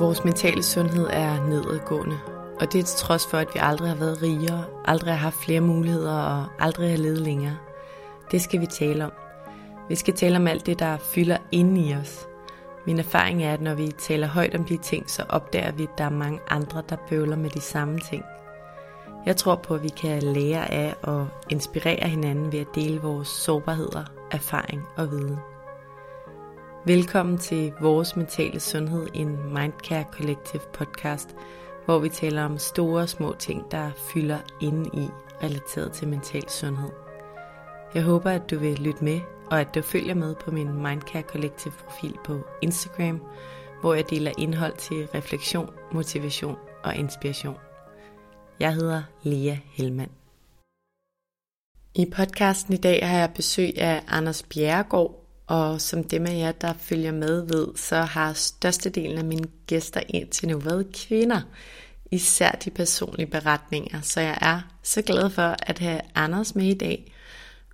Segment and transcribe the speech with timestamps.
[0.00, 2.18] Vores mentale sundhed er nedadgående,
[2.60, 5.36] og det er til trods for, at vi aldrig har været rigere, aldrig har haft
[5.36, 7.56] flere muligheder og aldrig har levet længere.
[8.30, 9.12] Det skal vi tale om.
[9.88, 12.28] Vi skal tale om alt det, der fylder inde i os.
[12.86, 15.98] Min erfaring er, at når vi taler højt om de ting, så opdager vi, at
[15.98, 18.24] der er mange andre, der bøvler med de samme ting.
[19.26, 23.28] Jeg tror på, at vi kan lære af og inspirere hinanden ved at dele vores
[23.28, 25.36] sårbarheder, erfaring og viden.
[26.86, 31.36] Velkommen til Vores Mentale Sundhed, en Mindcare Collective podcast,
[31.84, 35.08] hvor vi taler om store og små ting, der fylder inde i
[35.42, 36.90] relateret til mental sundhed.
[37.94, 39.20] Jeg håber, at du vil lytte med,
[39.50, 43.22] og at du følger med på min Mindcare Collective profil på Instagram,
[43.80, 47.56] hvor jeg deler indhold til refleksion, motivation og inspiration.
[48.60, 50.10] Jeg hedder Lea Helmand.
[51.94, 55.19] I podcasten i dag har jeg besøg af Anders Bjerregaard,
[55.50, 60.00] og som dem af jer, der følger med ved, så har størstedelen af mine gæster
[60.08, 61.40] indtil nu været kvinder.
[62.10, 64.00] Især de personlige beretninger.
[64.00, 67.12] Så jeg er så glad for at have Anders med i dag.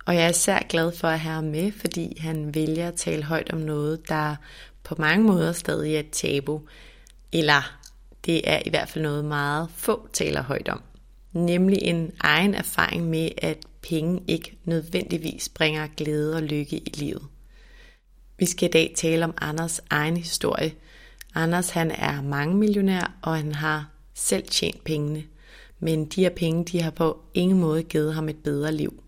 [0.05, 3.23] Og jeg er især glad for at have ham med, fordi han vælger at tale
[3.23, 4.35] højt om noget, der
[4.83, 6.61] på mange måder stadig er et tabu.
[7.31, 7.77] Eller
[8.25, 10.81] det er i hvert fald noget meget få taler højt om.
[11.33, 17.23] Nemlig en egen erfaring med, at penge ikke nødvendigvis bringer glæde og lykke i livet.
[18.39, 20.73] Vi skal i dag tale om Anders egen historie.
[21.35, 25.23] Anders han er mange millionær, og han har selv tjent pengene.
[25.79, 29.03] Men de her penge, de har på ingen måde givet ham et bedre liv.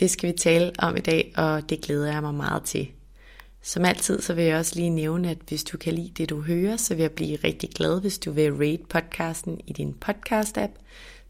[0.00, 2.88] Det skal vi tale om i dag, og det glæder jeg mig meget til.
[3.62, 6.40] Som altid, så vil jeg også lige nævne, at hvis du kan lide det, du
[6.40, 10.72] hører, så vil jeg blive rigtig glad, hvis du vil rate podcasten i din podcast-app,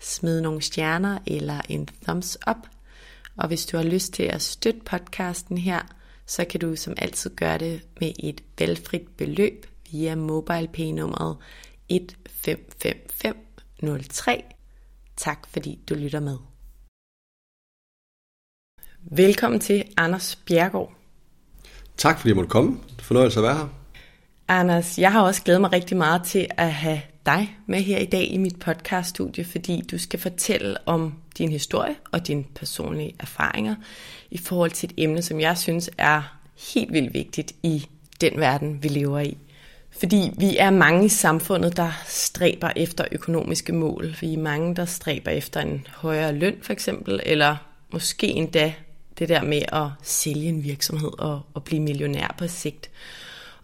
[0.00, 2.68] smide nogle stjerner eller en thumbs up.
[3.36, 5.97] Og hvis du har lyst til at støtte podcasten her,
[6.28, 11.36] så kan du som altid gøre det med et valgfrit beløb via MobilePay-nummeret
[11.88, 14.44] 155503.
[15.16, 16.38] Tak fordi du lytter med.
[19.00, 20.92] Velkommen til Anders Bjergård.
[21.96, 22.78] Tak fordi jeg måtte komme.
[23.00, 23.68] Fornøjelse at være her.
[24.48, 28.04] Anders, jeg har også glædet mig rigtig meget til at have dig med her i
[28.04, 33.74] dag i mit podcaststudie, fordi du skal fortælle om din historie og dine personlige erfaringer
[34.30, 36.38] i forhold til et emne, som jeg synes er
[36.74, 37.86] helt vildt vigtigt i
[38.20, 39.36] den verden, vi lever i.
[39.90, 44.16] Fordi vi er mange i samfundet, der stræber efter økonomiske mål.
[44.20, 47.56] Vi er mange, der stræber efter en højere løn for eksempel, eller
[47.92, 48.74] måske endda
[49.18, 52.90] det der med at sælge en virksomhed og, og blive millionær på sigt.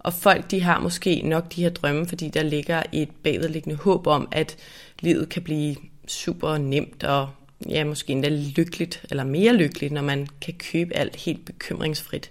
[0.04, 4.06] Og folk de har måske nok de her drømme, fordi der ligger et bagvedliggende håb
[4.06, 4.56] om, at
[5.00, 5.76] livet kan blive
[6.06, 7.28] super nemt og
[7.68, 12.30] ja, måske endda lykkeligt, eller mere lykkeligt, når man kan købe alt helt bekymringsfrit.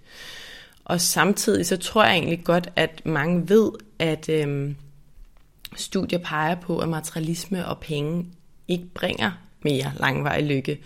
[0.86, 4.76] Og samtidig så tror jeg egentlig godt, at mange ved, at øhm,
[5.76, 8.26] studier peger på, at materialisme og penge
[8.68, 9.32] ikke bringer
[9.62, 10.80] mere langvarig lykke.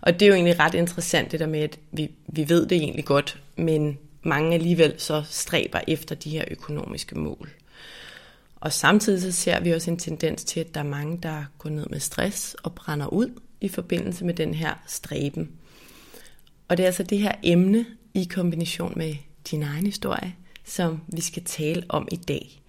[0.00, 2.78] Og det er jo egentlig ret interessant det der med, at vi, vi ved det
[2.78, 7.50] egentlig godt, men mange alligevel så stræber efter de her økonomiske mål.
[8.56, 11.70] Og samtidig så ser vi også en tendens til, at der er mange, der går
[11.70, 15.50] ned med stress og brænder ud i forbindelse med den her stræben.
[16.68, 19.14] Og det er altså det her emne i kombination med
[19.50, 22.62] din egen historie, som vi skal tale om i dag.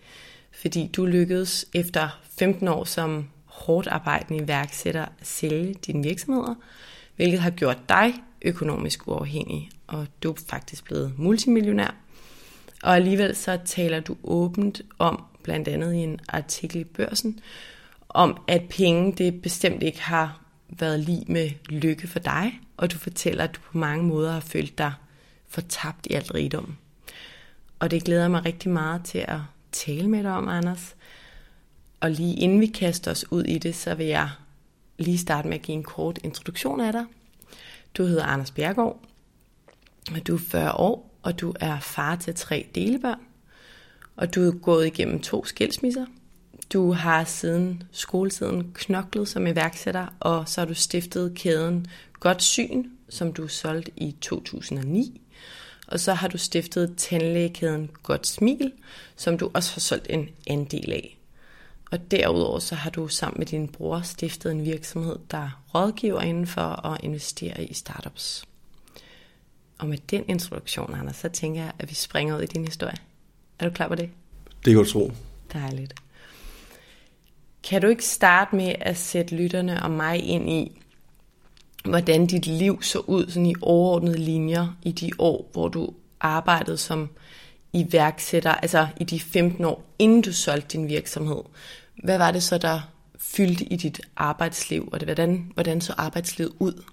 [0.51, 6.56] Fordi du lykkedes efter 15 år som hårdt arbejdende iværksætter at sælge dine virksomheder,
[7.15, 11.96] hvilket har gjort dig økonomisk uafhængig, og du er faktisk blevet multimillionær.
[12.84, 17.40] Og alligevel så taler du åbent om, blandt andet i en artikel i børsen,
[18.10, 22.98] om at penge det bestemt ikke har været lige med lykke for dig, og du
[22.98, 24.94] fortæller, at du på mange måder har følt dig
[25.48, 26.78] fortabt i alt rigdom.
[27.80, 29.40] Og det glæder mig rigtig meget til at
[29.72, 30.96] tale med dig om, Anders.
[32.00, 34.30] Og lige inden vi kaster os ud i det, så vil jeg
[34.98, 37.06] lige starte med at give en kort introduktion af dig.
[37.98, 39.11] Du hedder Anders Bjergård,
[40.27, 43.19] du er 40 år, og du er far til tre delebørn.
[44.15, 46.06] Og du er gået igennem to skilsmisser.
[46.74, 51.88] Du har siden skoletiden knoklet som iværksætter, og så har du stiftet kæden
[52.19, 55.21] Godt Syn, som du solgte i 2009.
[55.88, 58.71] Og så har du stiftet tandlægekæden Godt Smil,
[59.15, 61.18] som du også har solgt en andel af.
[61.92, 66.47] Og derudover så har du sammen med din bror stiftet en virksomhed, der rådgiver inden
[66.47, 68.45] for at investere i startups.
[69.81, 72.98] Og med den introduktion, Anders, så tænker jeg, at vi springer ud i din historie.
[73.60, 74.10] Er du klar på det?
[74.66, 75.12] Det kan du tro.
[75.54, 75.94] Dejligt.
[77.63, 80.81] Kan du ikke starte med at sætte lytterne og mig ind i,
[81.86, 86.78] hvordan dit liv så ud sådan i overordnede linjer i de år, hvor du arbejdede
[86.78, 87.10] som
[87.74, 91.42] iværksætter, altså i de 15 år, inden du solgte din virksomhed.
[92.04, 92.81] Hvad var det så, der
[93.18, 96.83] fyldte i dit arbejdsliv, og det, hvordan, hvordan så arbejdslivet ud?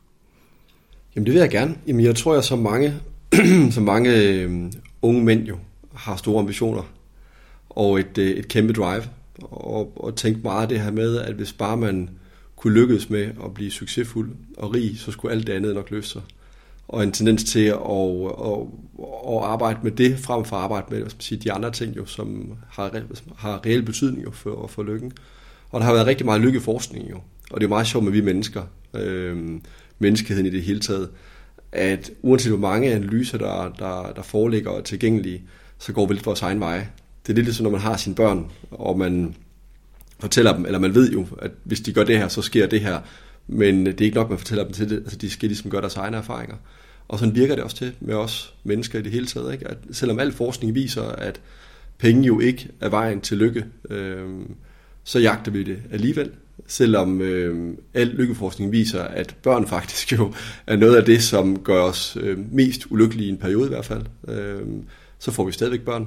[1.16, 1.74] Jamen det vil jeg gerne.
[1.86, 2.94] Jamen jeg tror, jeg så mange,
[3.70, 4.72] så mange øh,
[5.02, 5.56] unge mænd jo
[5.94, 6.82] har store ambitioner
[7.70, 9.02] og et, øh, et kæmpe drive.
[9.42, 12.10] Og, og tænke meget det her med, at hvis bare man
[12.56, 16.08] kunne lykkes med at blive succesfuld og rig, så skulle alt det andet nok løse
[16.08, 16.22] sig.
[16.88, 18.58] Og en tendens til at, at,
[19.28, 21.70] at arbejde med det, frem for at arbejde med hvad skal man sige, de andre
[21.70, 23.00] ting, jo, som har,
[23.36, 25.12] har reel betydning jo, for, for lykken.
[25.70, 27.20] Og der har været rigtig meget lykkeforskning jo.
[27.50, 28.62] Og det er meget sjovt med vi mennesker,
[28.94, 29.60] øh,
[29.98, 31.08] menneskeheden i det hele taget,
[31.72, 35.42] at uanset hvor mange analyser, der, der, der foreligger og er tilgængelige,
[35.78, 36.86] så går vi lidt vores egen vej.
[37.26, 39.34] Det er lidt ligesom, når man har sine børn, og man
[40.20, 42.80] fortæller dem, eller man ved jo, at hvis de gør det her, så sker det
[42.80, 43.00] her.
[43.46, 44.96] Men det er ikke nok, man fortæller dem til det.
[44.96, 46.56] Altså, de skal ligesom gøre deres egne erfaringer.
[47.08, 49.52] Og sådan virker det også til med os mennesker i det hele taget.
[49.52, 49.68] Ikke?
[49.68, 51.40] At selvom al forskning viser, at
[51.98, 54.26] penge jo ikke er vejen til lykke, øh,
[55.04, 56.30] så jagter vi det alligevel.
[56.70, 60.34] Selvom øh, al lykkeforskning viser, at børn faktisk jo
[60.66, 63.84] er noget af det, som gør os øh, mest ulykkelige i en periode i hvert
[63.84, 64.62] fald, øh,
[65.18, 66.06] så får vi stadigvæk børn.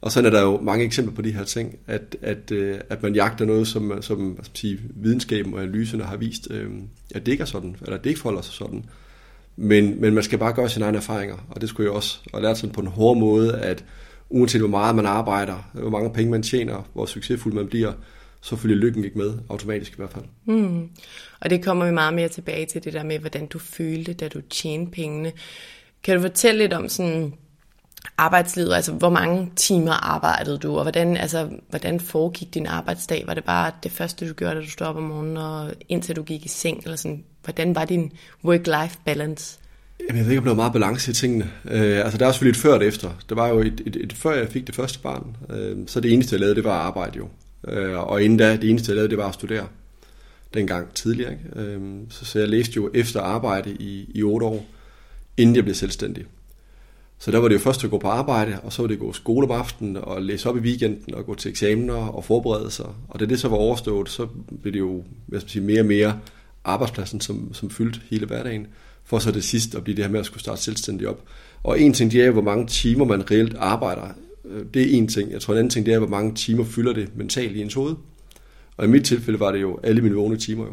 [0.00, 3.02] Og sådan er der jo mange eksempler på de her ting, at, at, øh, at
[3.02, 6.70] man jagter noget, som, som hvad skal sige, videnskaben og analyserne har vist, øh,
[7.14, 8.84] at det ikke er sådan, eller at det ikke forholder sig sådan.
[9.56, 12.42] Men, men man skal bare gøre sine egne erfaringer, og det skulle jeg også, og
[12.42, 13.84] lære sådan på en hård måde, at
[14.28, 17.92] uanset hvor meget man arbejder, hvor mange penge man tjener, hvor succesfuld man bliver,
[18.40, 20.24] så følger lykken ikke med, automatisk i hvert fald.
[20.44, 20.88] Mm.
[21.40, 24.28] Og det kommer vi meget mere tilbage til, det der med, hvordan du følte, da
[24.28, 25.32] du tjente pengene.
[26.02, 27.32] Kan du fortælle lidt om sådan
[28.18, 33.24] arbejdslivet, altså hvor mange timer arbejdede du, og hvordan, altså, hvordan foregik din arbejdsdag?
[33.26, 36.16] Var det bare det første, du gjorde, da du stod op om morgenen, og indtil
[36.16, 38.12] du gik i seng, eller sådan, hvordan var din
[38.44, 39.58] work-life balance?
[40.00, 41.50] Jamen, jeg ved ikke, om der var meget balance i tingene.
[41.64, 43.10] Øh, altså, der er selvfølgelig et før og et efter.
[43.28, 46.12] Det var jo et, et, et, før jeg fik det første barn, øh, så det
[46.12, 47.28] eneste, jeg lavede, det var at arbejde jo.
[47.70, 49.66] Øh, og inden da, det eneste, jeg lavede, det var at studere.
[50.54, 51.32] Dengang tidligere.
[51.32, 51.60] Ikke?
[51.60, 51.80] Øh,
[52.10, 54.66] så, så jeg læste jo efter arbejde i, i otte år,
[55.36, 56.24] inden jeg blev selvstændig.
[57.18, 59.00] Så der var det jo først at gå på arbejde, og så var det at
[59.00, 62.70] gå skole om aftenen, og læse op i weekenden, og gå til eksamener og forberede
[62.70, 62.86] sig.
[63.08, 64.26] Og da det så var overstået, så
[64.62, 66.20] blev det jo hvad skal man sige, mere og mere
[66.64, 68.66] arbejdspladsen, som, som fyldte hele hverdagen,
[69.04, 71.22] for så det sidste at blive det her med at skulle starte selvstændig op.
[71.62, 74.08] Og en ting, det er hvor mange timer man reelt arbejder.
[74.50, 75.32] Øh, det er en ting.
[75.32, 77.74] Jeg tror, en anden ting, det er, hvor mange timer fylder det mentalt i ens
[77.74, 77.94] hoved.
[78.76, 80.72] Og i mit tilfælde var det jo alle mine vågne timer jo.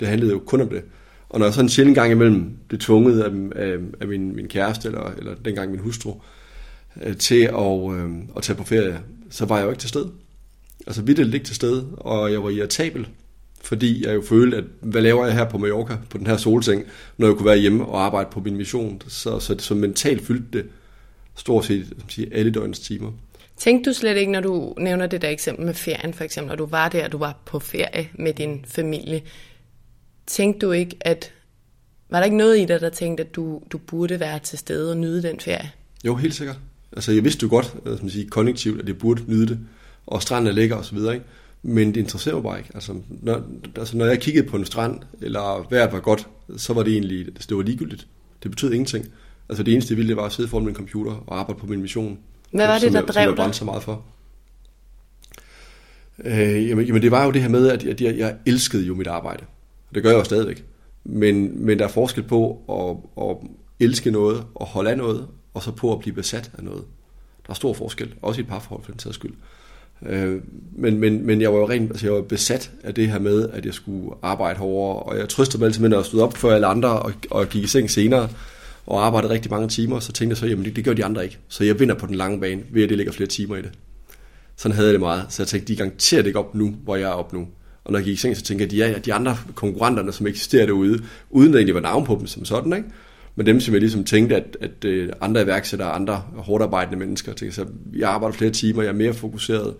[0.00, 0.82] Det handlede jo kun om det.
[1.28, 4.48] Og når jeg sådan en sjældent gang imellem blev tvunget af, af, af min, min
[4.48, 6.14] kæreste, eller, eller dengang min hustru,
[7.02, 10.06] øh, til at, øh, at tage på ferie, så var jeg jo ikke til sted.
[10.86, 13.08] Altså vidt ikke til sted, og jeg var irritabel,
[13.62, 16.84] fordi jeg jo følte, at hvad laver jeg her på Mallorca, på den her solseng,
[17.18, 19.02] når jeg kunne være hjemme og arbejde på min mission.
[19.08, 20.66] Så, så, så mentalt fyldte det
[21.36, 23.12] stort set sige, alle døgnets timer.
[23.56, 26.56] Tænkte du slet ikke, når du nævner det der eksempel med ferien, for eksempel, når
[26.56, 29.22] du var der, du var på ferie med din familie,
[30.26, 31.32] Tænkte du ikke, at...
[32.10, 34.90] Var der ikke noget i dig, der tænkte, at du, du burde være til stede
[34.90, 35.70] og nyde den ferie?
[36.04, 36.58] Jo, helt sikkert.
[36.92, 39.58] Altså, jeg vidste jo godt, at man sige, konnektivt, at jeg burde nyde det.
[40.06, 41.26] Og stranden er lækker og så videre, ikke?
[41.62, 42.70] Men det interesserer mig bare ikke.
[42.74, 43.42] Altså når,
[43.76, 47.26] altså, når jeg kiggede på en strand, eller vejret var godt, så var det egentlig,
[47.26, 48.06] det var ligegyldigt.
[48.42, 49.06] Det betød ingenting.
[49.52, 51.66] Altså det eneste, jeg ville, det var at sidde foran min computer og arbejde på
[51.66, 52.18] min mission.
[52.52, 53.54] Hvad var det, der drev dig?
[53.54, 54.04] så meget for.
[56.24, 58.94] Øh, jamen, jamen, det var jo det her med, at jeg, jeg, jeg elskede jo
[58.94, 59.44] mit arbejde.
[59.94, 60.64] Det gør jeg jo stadigvæk.
[61.04, 63.36] Men, men der er forskel på at, at
[63.80, 66.84] elske noget og holde af noget, og så på at blive besat af noget.
[67.46, 69.34] Der er stor forskel, også i et parforhold for den sags skyld.
[70.06, 70.40] Øh,
[70.72, 73.48] men, men, men jeg var jo rent, altså jeg var besat af det her med,
[73.48, 76.36] at jeg skulle arbejde hårdere, og jeg trøstede mig altid med, når jeg stod op
[76.36, 78.28] for alle andre og, og gik i seng senere,
[78.86, 81.24] og arbejdede rigtig mange timer, så tænkte jeg så, jamen det, det gør de andre
[81.24, 81.38] ikke.
[81.48, 83.70] Så jeg vinder på den lange bane, ved at det ligger flere timer i det.
[84.56, 85.26] Sådan havde jeg det meget.
[85.28, 87.48] Så jeg tænkte, de garanterer det ikke op nu, hvor jeg er op nu.
[87.84, 90.12] Og når jeg gik i seng, så tænkte jeg, at de, ja, de andre konkurrenterne,
[90.12, 92.88] som eksisterer derude, uden at egentlig var navn på dem som sådan, ikke?
[93.36, 97.32] Men dem, som jeg ligesom tænkte, at, at øh, andre iværksættere, andre hårdt arbejdende mennesker,
[97.32, 99.74] tænkte så, jeg arbejder flere timer, jeg er mere fokuseret,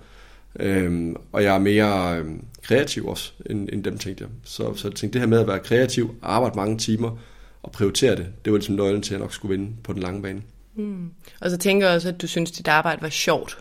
[0.61, 4.31] Øhm, og jeg er mere øhm, kreativ også, end, end dem tænkte jeg.
[4.45, 7.19] Så, så jeg tænkte, det her med at være kreativ, arbejde mange timer
[7.63, 10.03] og prioritere det, det var ligesom nøglen til, at jeg nok skulle vinde på den
[10.03, 10.43] lange bane.
[10.75, 11.11] Mm.
[11.41, 13.59] Og så tænker jeg også, at du synes, at dit arbejde var sjovt.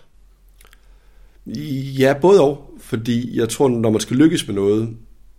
[2.00, 2.74] Ja, både og.
[2.80, 4.90] Fordi jeg tror, når man skal lykkes med noget,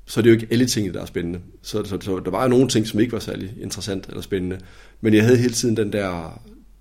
[0.07, 1.41] så er det jo ikke alle ting, der er spændende.
[1.63, 4.59] Så, så, så der var jo nogle ting, som ikke var særlig interessant eller spændende.
[5.01, 6.41] Men jeg havde hele tiden den der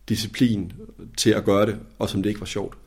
[0.10, 0.74] disciplin
[1.18, 2.78] til at gøre det, og som det ikke var sjovt.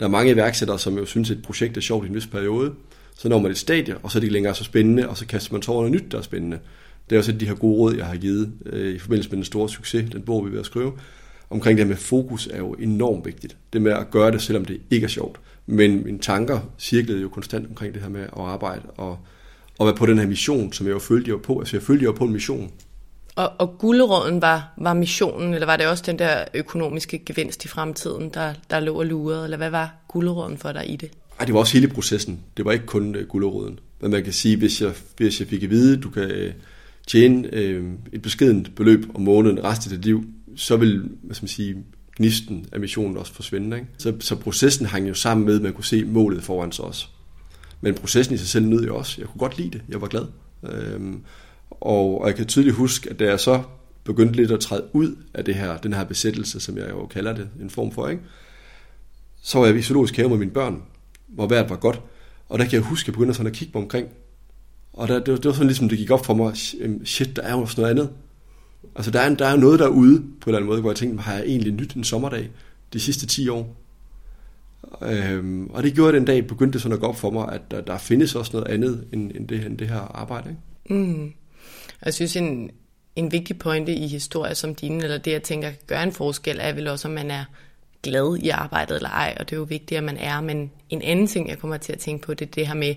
[0.00, 2.26] Der er mange iværksættere, som jo synes, at et projekt er sjovt i en vis
[2.26, 2.72] periode.
[3.16, 5.26] Så når man et stadie, og så er det ikke længere så spændende, og så
[5.26, 6.58] kaster man sig over noget nyt, der er spændende.
[7.12, 9.44] Det er også de her gode råd, jeg har givet øh, i forbindelse med den
[9.44, 10.92] store succes, den bog, vi er ved at skrive.
[11.50, 13.56] Omkring det med fokus er jo enormt vigtigt.
[13.72, 15.40] Det med at gøre det, selvom det ikke er sjovt.
[15.66, 19.18] Men mine tanker cirklede jo konstant omkring det her med at arbejde og,
[19.78, 21.58] og være på den her mission, som jeg jo følte, jeg var på.
[21.58, 22.70] Altså jeg følte, jeg var på en mission.
[23.36, 27.68] Og, og guldråden var, var missionen, eller var det også den der økonomiske gevinst i
[27.68, 31.10] fremtiden, der, der lå og lurede, eller hvad var guldråden for dig i det?
[31.40, 32.40] Ej, det var også hele processen.
[32.56, 33.78] Det var ikke kun uh, guldråden.
[34.00, 36.52] Men man kan sige, hvis jeg, hvis jeg fik at vide, du kan uh,
[37.06, 40.24] tjene øh, et beskedent beløb om måneden resten af dit liv,
[40.56, 41.76] så vil hvad skal man sige,
[42.16, 43.76] gnisten af missionen også forsvinde.
[43.76, 43.88] Ikke?
[43.98, 47.06] Så, så processen hang jo sammen med, at man kunne se målet foran sig også.
[47.80, 49.14] Men processen i sig selv nød jeg også.
[49.18, 49.82] Jeg kunne godt lide det.
[49.88, 50.26] Jeg var glad.
[50.72, 51.20] Øhm,
[51.70, 53.62] og, og jeg kan tydeligt huske, at da jeg så
[54.04, 57.34] begyndte lidt at træde ud af det her, den her besættelse, som jeg jo kalder
[57.34, 58.22] det, en form for, ikke?
[59.42, 60.82] så var jeg i zoologisk have med mine børn,
[61.28, 62.00] hvor vejret var godt.
[62.48, 64.08] Og der kan jeg huske, at jeg begyndte sådan at kigge mig omkring.
[64.92, 67.36] Og der, det, var, det var sådan ligesom, det gik op for mig, øhm, shit,
[67.36, 68.10] der er jo også noget andet.
[68.96, 71.22] Altså der er, der er noget derude på en eller anden måde, hvor jeg tænkte,
[71.22, 72.50] har jeg egentlig nyt en sommerdag
[72.92, 73.76] de sidste 10 år?
[75.02, 77.80] Øhm, og det gjorde den dag, begyndte sådan at gå op for mig, at der,
[77.80, 80.50] der findes også noget andet end, end, det, end det her arbejde.
[80.50, 81.02] Ikke?
[81.02, 81.32] Mm.
[82.04, 82.70] Jeg synes, en,
[83.16, 86.58] en vigtig pointe i historier som dine, eller det, jeg tænker kan gøre en forskel,
[86.60, 87.44] er vel også, om man er
[88.02, 90.40] glad i arbejdet eller ej, og det er jo vigtigt, at man er.
[90.40, 92.94] Men en anden ting, jeg kommer til at tænke på, det er det her med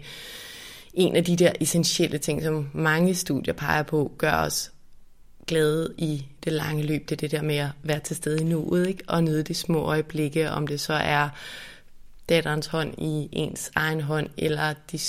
[0.96, 4.72] en af de der essentielle ting, som mange studier peger på, gør os
[5.48, 7.10] glade i det lange løb.
[7.10, 9.04] Det er det der med at være til stede i nuet, ikke?
[9.08, 11.30] og nyde de små øjeblikke, om det så er
[12.30, 15.00] datterens hånd i ens egen hånd, eller de,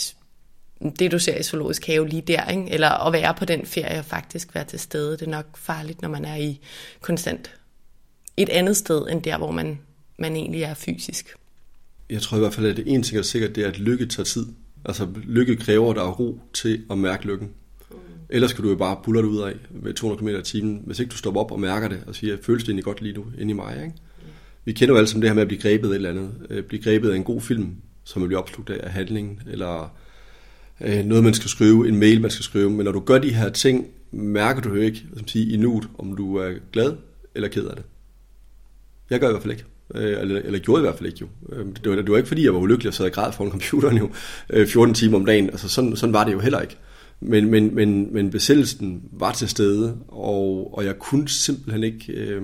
[0.99, 2.71] det du ser i zoologisk have lige der, ikke?
[2.71, 5.13] eller at være på den ferie og faktisk være til stede.
[5.13, 6.61] Det er nok farligt, når man er i
[7.01, 7.51] konstant
[8.37, 9.79] et andet sted, end der, hvor man,
[10.19, 11.37] man egentlig er fysisk.
[12.11, 14.07] Jeg tror i hvert fald, at det ene ting er sikkert, det er, at lykke
[14.07, 14.47] tager tid.
[14.89, 17.51] Altså lykke kræver, at der er ro til at mærke lykken.
[18.29, 21.01] Ellers skal du jo bare pulle dig ud af med 200 km i timen, hvis
[21.01, 23.25] ikke du stopper op og mærker det og siger, føles det egentlig godt lige nu
[23.39, 23.83] inde i mig.
[23.85, 23.95] Ikke?
[24.65, 26.31] Vi kender jo alle sammen det her med at blive grebet af et eller andet.
[26.51, 29.97] Øh, blive grebet af en god film, som man bliver opslugt af handlingen, eller
[30.81, 32.71] øh, noget, man skal skrive, en mail, man skal skrive.
[32.71, 35.89] Men når du gør de her ting, mærker du jo ikke som sige, i nuet,
[35.99, 36.97] om du er glad
[37.35, 37.85] eller ked af det.
[39.11, 39.65] Jeg gør i hvert fald ikke.
[39.95, 41.29] Øh, eller, eller gjorde i hvert fald ikke jo.
[41.57, 43.51] Øhm, det var, det var ikke fordi, jeg var ulykkelig og sad og græd foran
[43.51, 44.11] computeren jo
[44.51, 45.51] øh, 14 timer om dagen.
[45.51, 46.77] Altså sådan, sådan var det jo heller ikke.
[47.21, 52.43] Men, men, men, men besættelsen var til stede, og, og jeg kunne simpelthen ikke øh,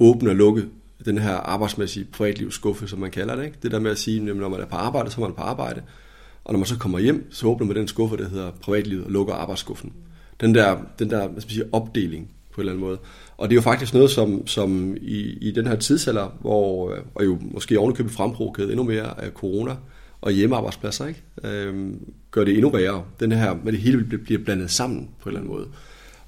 [0.00, 0.64] åbne og lukke
[1.04, 3.44] den her arbejdsmæssige privatlivsskuffe, som man kalder det.
[3.44, 3.56] Ikke?
[3.62, 5.42] Det der med at sige, at når man er på arbejde, så er man på
[5.42, 5.82] arbejde.
[6.44, 9.10] Og når man så kommer hjem, så åbner man den skuffe, der hedder privatlivet, og
[9.10, 9.92] lukker arbejdsskuffen.
[10.40, 12.98] Den der, den der hvad skal man sige, opdeling på en eller anden måde.
[13.38, 17.24] Og det er jo faktisk noget, som, som i, i den her tidsalder, hvor, og
[17.24, 19.76] jo måske ovenikøbet fremprovokeret endnu mere af corona,
[20.20, 21.22] og hjemmearbejdspladser, ikke?
[21.44, 23.04] Øhm, gør det endnu værre.
[23.20, 25.68] Den her, med det hele bliver blandet sammen på en eller anden måde.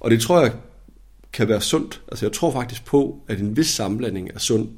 [0.00, 0.52] Og det tror jeg
[1.32, 2.02] kan være sundt.
[2.08, 4.68] Altså jeg tror faktisk på, at en vis sammenblanding er sund.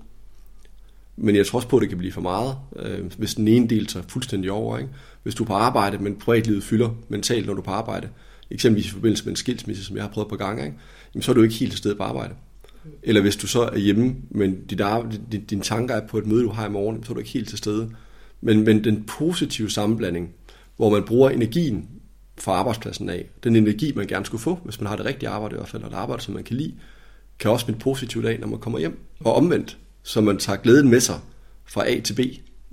[1.16, 3.68] Men jeg tror også på, at det kan blive for meget, øh, hvis den ene
[3.68, 4.78] del tager fuldstændig over.
[4.78, 4.90] Ikke?
[5.22, 8.08] Hvis du er på arbejde, men privatlivet fylder mentalt, når du er på arbejde,
[8.50, 10.76] eksempelvis i forbindelse med en skilsmisse, som jeg har prøvet på gang, ikke?
[11.14, 12.34] Jamen, så er du ikke helt til stede på arbejde.
[13.02, 14.82] Eller hvis du så er hjemme, men dit,
[15.32, 17.30] din, dine tanker er på et møde, du har i morgen, så er du ikke
[17.30, 17.90] helt til stede.
[18.40, 20.34] Men, men den positive sammenblanding,
[20.76, 21.88] hvor man bruger energien
[22.38, 25.54] fra arbejdspladsen af, den energi, man gerne skulle få, hvis man har det rigtige arbejde
[25.54, 26.74] i hvert fald, og et arbejde, som man kan lide,
[27.38, 28.98] kan også smitte positivt dag, når man kommer hjem.
[29.20, 31.20] Og omvendt, så man tager glæden med sig
[31.64, 32.20] fra A til B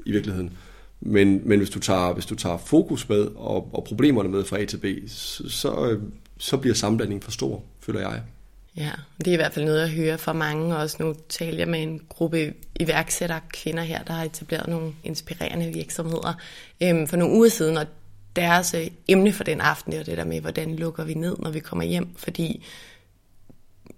[0.05, 0.51] i virkeligheden.
[1.00, 4.60] Men, men hvis, du tager, hvis du tager fokus med og, og problemerne med fra
[4.60, 6.01] A til B, så, så, øh,
[6.38, 8.22] så bliver sammenblandingen for stor, føler jeg.
[8.77, 10.77] Ja, det er i hvert fald noget, jeg hører fra mange.
[10.77, 15.74] Også nu taler jeg med en gruppe iværksættere kvinder her, der har etableret nogle inspirerende
[15.74, 16.34] virksomheder
[16.82, 17.86] øhm, for nogle uger siden, og
[18.36, 21.36] deres øh, emne for den aften, det er det der med, hvordan lukker vi ned,
[21.39, 22.66] når vi kommer hjem, fordi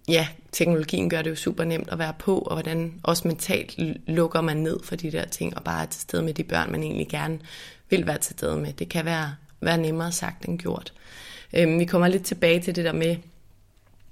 [0.10, 3.76] ja, teknologien gør det jo super nemt at være på, og hvordan også mentalt
[4.08, 6.72] lukker man ned for de der ting, og bare er til stede med de børn,
[6.72, 7.40] man egentlig gerne
[7.90, 8.74] vil være til stede med.
[8.74, 10.94] Det kan være, være nemmere sagt end gjort.
[11.54, 13.16] Øhm, vi kommer lidt tilbage til det der med,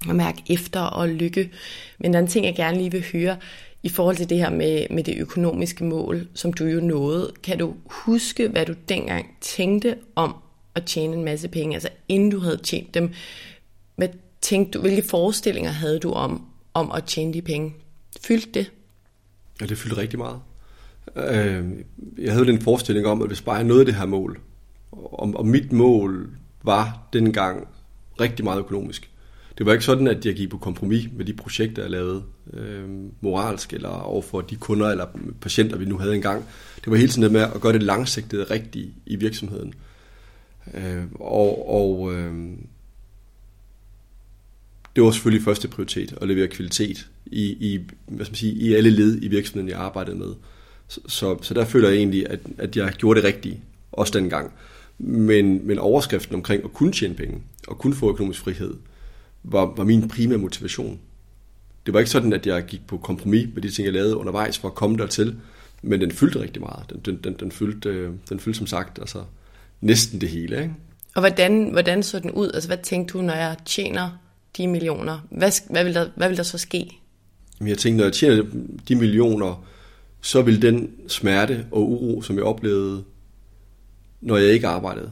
[0.09, 1.51] at mærke efter og lykke.
[1.97, 3.37] Men der er en ting, jeg gerne lige vil høre.
[3.83, 7.57] I forhold til det her med, med det økonomiske mål, som du jo nåede, kan
[7.57, 10.35] du huske, hvad du dengang tænkte om
[10.75, 13.13] at tjene en masse penge, altså inden du havde tjent dem?
[13.95, 14.07] Hvad
[14.41, 17.73] tænkte du, hvilke forestillinger havde du om, om at tjene de penge?
[18.21, 18.71] Fyldte det?
[19.61, 20.39] Ja, det fyldte rigtig meget.
[21.15, 21.65] Øh,
[22.17, 24.39] jeg havde den forestilling om, at hvis bare jeg nåede det her mål,
[24.91, 26.29] og, og mit mål
[26.63, 27.67] var dengang
[28.21, 29.11] rigtig meget økonomisk.
[29.57, 32.89] Det var ikke sådan, at jeg gik på kompromis med de projekter, jeg lavede øh,
[33.21, 35.05] moralsk, eller overfor de kunder eller
[35.41, 36.45] patienter, vi nu havde engang.
[36.75, 39.73] Det var hele tiden det med at gøre det langsigtede rigtigt i virksomheden.
[40.73, 42.33] Øh, og og øh,
[44.97, 48.73] det var selvfølgelig første prioritet, at levere kvalitet i, i, hvad skal man sige, i
[48.73, 50.33] alle led i virksomheden, jeg arbejdede med.
[50.87, 53.61] Så, så, så der føler jeg egentlig, at, at jeg gjorde det rigtige,
[53.91, 54.51] også dengang.
[54.97, 58.73] Men, men overskriften omkring at kunne tjene penge, og kunne få økonomisk frihed,
[59.43, 60.99] var, var min primære motivation.
[61.85, 64.57] Det var ikke sådan, at jeg gik på kompromis med de ting, jeg lavede undervejs
[64.57, 65.35] for at komme dertil,
[65.81, 66.89] men den fyldte rigtig meget.
[66.89, 69.19] Den, den, den, den, fyldte, den fyldte som sagt altså,
[69.81, 70.61] næsten det hele.
[70.61, 70.73] Ikke?
[71.15, 72.51] Og hvordan, hvordan så den ud?
[72.53, 74.26] Altså, hvad tænkte du, når jeg tjener
[74.57, 75.19] de millioner?
[75.29, 76.99] Hvad, hvad, vil, der, hvad vil der så ske?
[77.61, 78.43] Jeg tænkte, når jeg tjener
[78.87, 79.65] de millioner,
[80.21, 83.03] så vil den smerte og uro, som jeg oplevede,
[84.21, 85.11] når jeg ikke arbejdede,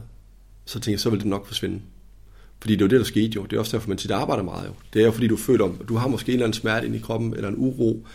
[0.64, 1.80] så tænkte jeg, så vil det nok forsvinde.
[2.60, 3.42] Fordi det er jo det, der skete jo.
[3.42, 4.72] Det er også derfor, man tit arbejder meget jo.
[4.92, 6.96] Det er jo fordi, du føler, at du har måske en eller anden smerte ind
[6.96, 8.06] i kroppen, eller en uro,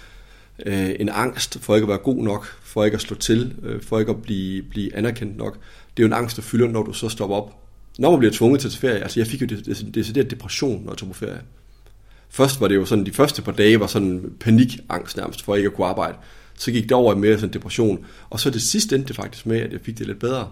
[0.66, 3.82] øh, en angst for ikke at være god nok, for ikke at slå til, øh,
[3.82, 5.54] for ikke at blive, blive anerkendt nok.
[5.98, 7.58] Det er jo en angst, der fylder, når du så stopper op.
[8.00, 9.48] Når man bliver tvunget til at tage ferie, altså jeg fik jo
[9.94, 11.42] decideret depression, når jeg tog på ferie.
[12.30, 15.68] Først var det jo sådan, de første par dage var sådan panikangst nærmest, for ikke
[15.68, 16.18] at kunne arbejde.
[16.58, 18.06] Så gik det over i mere sådan depression.
[18.30, 20.50] Og så det sidste endte det faktisk med, at jeg fik det lidt bedre.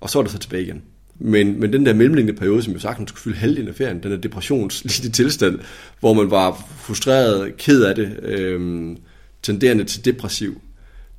[0.00, 0.82] Og så var det så tilbage igen.
[1.18, 4.10] Men, men den der mellemliggende periode, som jeg sagtens skulle fylde halvdelen af ferien, den
[4.10, 5.58] der depressionslige tilstand,
[6.00, 8.96] hvor man var frustreret, ked af det, øhm,
[9.42, 10.60] tenderende til depressiv,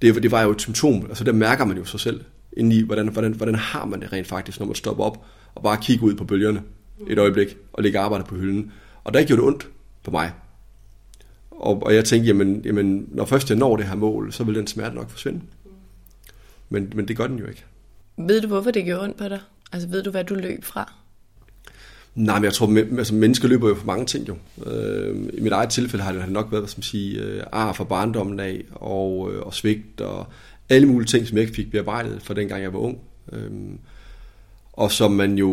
[0.02, 1.06] det, det var jo et symptom.
[1.10, 2.22] Altså der mærker man jo sig selv
[2.58, 5.26] ind i, hvordan, hvordan, hvordan har man det rent faktisk, når man stopper op
[5.56, 6.62] og bare kigger ud på bølgerne
[7.08, 8.72] et øjeblik og lægger arbejdet på hylden.
[9.04, 9.70] Og der gjorde det ondt
[10.04, 10.32] på mig.
[11.52, 14.56] Og, og jeg tænkte, jamen, jamen, når først jeg når det her mål, så vil
[14.56, 15.42] den smerte nok forsvinde.
[16.70, 17.66] Men, men det gør den jo ikke.
[18.18, 19.40] Ved du, hvorfor det gjorde ondt på dig?
[19.72, 20.94] Altså ved du, hvad du løb fra?
[22.16, 24.38] Nej, men jeg tror, altså, mennesker løber jo for mange ting jo.
[24.66, 28.40] Øh, I mit eget tilfælde har det nok været, man sige, øh, ar fra barndommen
[28.40, 30.28] af, og, øh, og svigt, og
[30.70, 33.00] alle mulige ting, som jeg ikke fik bearbejdet fra dengang jeg var ung.
[33.34, 33.52] Øh,
[34.80, 35.52] og som man jo,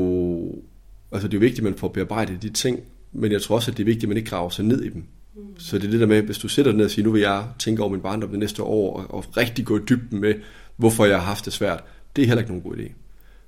[1.12, 2.80] altså det er jo vigtigt, at man får bearbejdet de ting,
[3.12, 4.88] men jeg tror også, at det er vigtigt, at man ikke graver sig ned i
[4.88, 5.04] dem.
[5.36, 5.42] Mm.
[5.58, 7.20] Så det er det der med, hvis du sætter dig ned og siger, nu vil
[7.20, 10.34] jeg tænke over min barndom det næste år, og, og rigtig gå i dybden med,
[10.76, 11.84] hvorfor jeg har haft det svært,
[12.16, 12.92] det er heller ikke nogen god idé.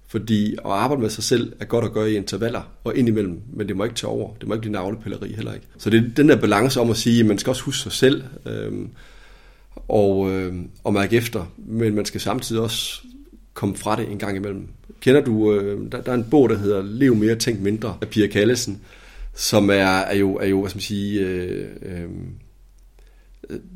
[0.09, 3.69] Fordi at arbejde med sig selv er godt at gøre i intervaller og indimellem, men
[3.69, 4.35] det må ikke tage over.
[4.35, 5.67] Det må ikke blive navlepilleri heller ikke.
[5.79, 7.93] Så det er den der balance om at sige, at man skal også huske sig
[7.93, 8.73] selv øh,
[9.89, 13.01] og, øh, og mærke efter, men man skal samtidig også
[13.55, 14.69] komme fra det en gang imellem.
[15.01, 18.09] Kender du, øh, der, der er en bog, der hedder Lev mere, tænk mindre af
[18.09, 18.81] Pia Kallesen,
[19.35, 22.09] som er, er, jo, er jo, hvad skal man sige, øh, øh,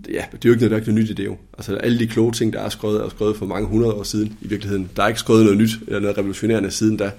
[0.08, 1.36] ja, det er jo ikke noget, der er ikke noget nyt i det jo.
[1.58, 4.38] Altså alle de kloge ting, der er skrevet, er skrevet for mange hundrede år siden
[4.40, 4.90] i virkeligheden.
[4.96, 7.10] Der er ikke skrevet noget nyt eller noget revolutionerende siden da.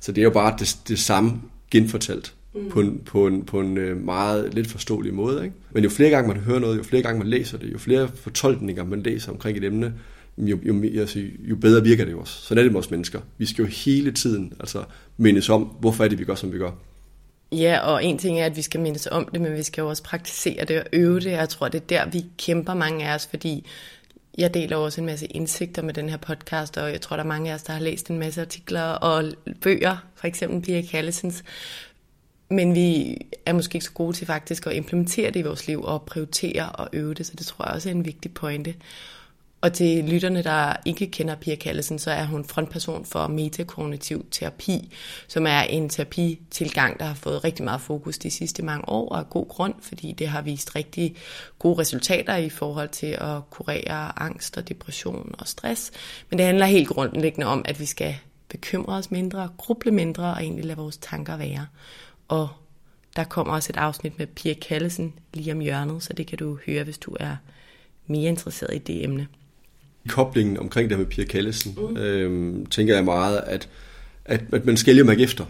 [0.00, 1.32] Så det er jo bare det, det samme
[1.70, 2.68] genfortalt mm.
[2.70, 5.44] på en, på en, på en øh, meget lidt forståelig måde.
[5.44, 5.56] Ikke?
[5.72, 8.08] Men jo flere gange man hører noget, jo flere gange man læser det, jo flere
[8.14, 9.92] fortolkninger man læser omkring et emne,
[10.48, 12.42] jo, jo, altså, jo bedre virker det jo også.
[12.42, 13.20] Sådan er det med os mennesker.
[13.38, 14.84] Vi skal jo hele tiden altså,
[15.16, 16.70] mindes om, hvorfor er det, vi gør, som vi gør.
[17.52, 19.88] Ja, og en ting er, at vi skal mindes om det, men vi skal jo
[19.88, 21.30] også praktisere det og øve det.
[21.30, 23.66] Jeg tror, det er der, vi kæmper mange af os, fordi
[24.38, 27.28] jeg deler også en masse indsigter med den her podcast, og jeg tror, der er
[27.28, 31.44] mange af os, der har læst en masse artikler og bøger, for eksempel Pia Kallesens.
[32.50, 35.82] Men vi er måske ikke så gode til faktisk at implementere det i vores liv
[35.82, 38.74] og prioritere og øve det, så det tror jeg også er en vigtig pointe.
[39.62, 44.94] Og til lytterne, der ikke kender Pia Kallesen, så er hun frontperson for metakognitiv terapi,
[45.28, 49.18] som er en terapitilgang, der har fået rigtig meget fokus de sidste mange år, og
[49.18, 51.16] af god grund, fordi det har vist rigtig
[51.58, 55.90] gode resultater i forhold til at kurere angst og depression og stress.
[56.30, 58.16] Men det handler helt grundlæggende om, at vi skal
[58.48, 61.66] bekymre os mindre, gruble mindre og egentlig lade vores tanker være.
[62.28, 62.48] Og
[63.16, 66.58] der kommer også et afsnit med Pia Kallesen lige om hjørnet, så det kan du
[66.66, 67.36] høre, hvis du er
[68.06, 69.28] mere interesseret i det emne
[70.08, 71.96] koblingen omkring det med Pia Kallesen, mm.
[71.96, 73.68] øhm, tænker jeg meget, at,
[74.24, 75.44] at, at man skal jo mærke efter,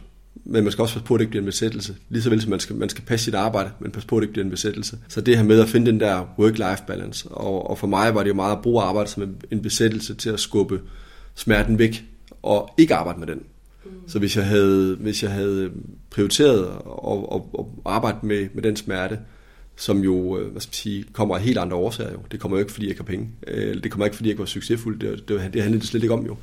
[0.45, 1.97] men man skal også passe på, at det ikke bliver en besættelse.
[2.09, 4.21] Lige så vel som man skal, man skal passe sit arbejde, men passe på, at
[4.21, 4.99] det ikke bliver en besættelse.
[5.09, 8.23] Så det her med at finde den der work-life balance, og, og for mig var
[8.23, 10.81] det jo meget at bruge arbejde som en besættelse til at skubbe
[11.35, 12.05] smerten væk,
[12.43, 13.43] og ikke arbejde med den.
[13.85, 13.91] Mm.
[14.07, 15.71] Så hvis jeg havde, hvis jeg havde
[16.11, 16.65] prioriteret
[17.09, 19.19] at, at, at arbejde med, med den smerte,
[19.81, 22.13] som jo øh, hvad skal man sige, kommer af helt andre årsager.
[22.13, 22.19] Jo.
[22.31, 23.29] Det kommer jo ikke, fordi jeg ikke har penge.
[23.47, 25.01] Øh, det kommer ikke, fordi jeg ikke var succesfuld.
[25.01, 26.37] Det, det, det handler det slet ikke om jo.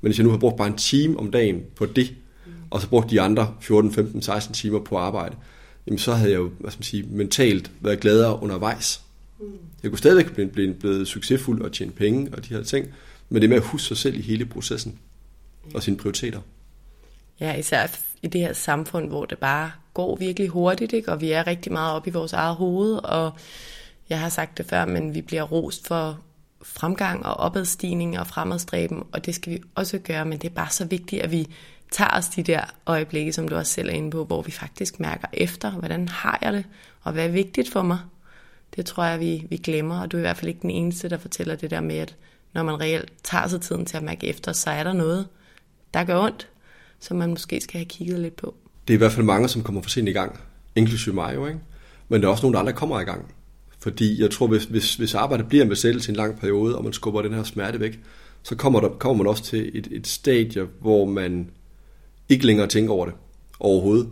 [0.00, 2.14] Men hvis jeg nu har brugt bare en time om dagen på det,
[2.70, 5.36] og så brugt de andre 14, 15, 16 timer på arbejde,
[5.86, 9.00] jamen så havde jeg jo hvad skal man sige, mentalt været gladere undervejs.
[9.82, 12.86] Jeg kunne stadigvæk blive, blive blevet succesfuld og tjene penge og de her ting,
[13.28, 14.98] men det med at huske sig selv i hele processen
[15.74, 16.40] og sine prioriteter.
[17.40, 17.86] Ja, især
[18.22, 21.12] i det her samfund, hvor det bare går virkelig hurtigt, ikke?
[21.12, 23.32] og vi er rigtig meget oppe i vores eget hoved, og
[24.08, 26.18] jeg har sagt det før, men vi bliver rost for
[26.62, 30.70] fremgang og opadstigning og fremadstræben, og det skal vi også gøre, men det er bare
[30.70, 31.46] så vigtigt, at vi
[31.90, 35.00] tager os de der øjeblikke, som du også selv er inde på, hvor vi faktisk
[35.00, 36.64] mærker efter, hvordan har jeg det,
[37.02, 37.98] og hvad er vigtigt for mig.
[38.76, 41.08] Det tror jeg, vi, vi glemmer, og du er i hvert fald ikke den eneste,
[41.08, 42.16] der fortæller det der med, at
[42.52, 45.28] når man reelt tager sig tiden til at mærke efter, så er der noget,
[45.94, 46.48] der gør ondt,
[47.00, 48.54] som man måske skal have kigget lidt på.
[48.88, 50.40] Det er i hvert fald mange, som kommer for sent i gang,
[50.76, 51.60] inklusive mig jo, ikke?
[52.08, 53.34] Men der er også nogle, der aldrig kommer i gang.
[53.78, 56.84] Fordi jeg tror, hvis, hvis, hvis arbejdet bliver med selv til en lang periode, og
[56.84, 58.00] man skubber den her smerte væk,
[58.42, 61.50] så kommer, der, kommer man også til et, et stadie, hvor man
[62.28, 63.14] ikke længere tænker over det
[63.60, 64.08] overhovedet.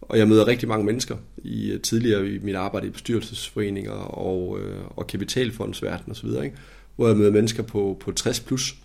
[0.00, 4.60] Og jeg møder rigtig mange mennesker i øh, tidligere i mit arbejde i bestyrelsesforeninger og,
[4.60, 6.56] øh, og kapitalfondsverden osv., ikke?
[6.96, 8.76] hvor jeg møder mennesker på, på 60 plus,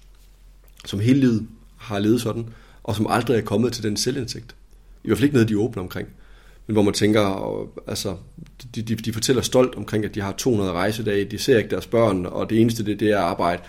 [0.86, 2.46] som hele livet har levet sådan,
[2.84, 4.56] og som aldrig er kommet til den selvindsigt.
[5.04, 6.08] I hvert fald ikke noget, de åbner omkring.
[6.68, 8.16] Men hvor man tænker, altså,
[8.76, 11.88] de, de, de fortæller stolt omkring, at de har 200 rejsedage, de ser ikke deres
[11.88, 13.62] børn, og det eneste, det, det er arbejde.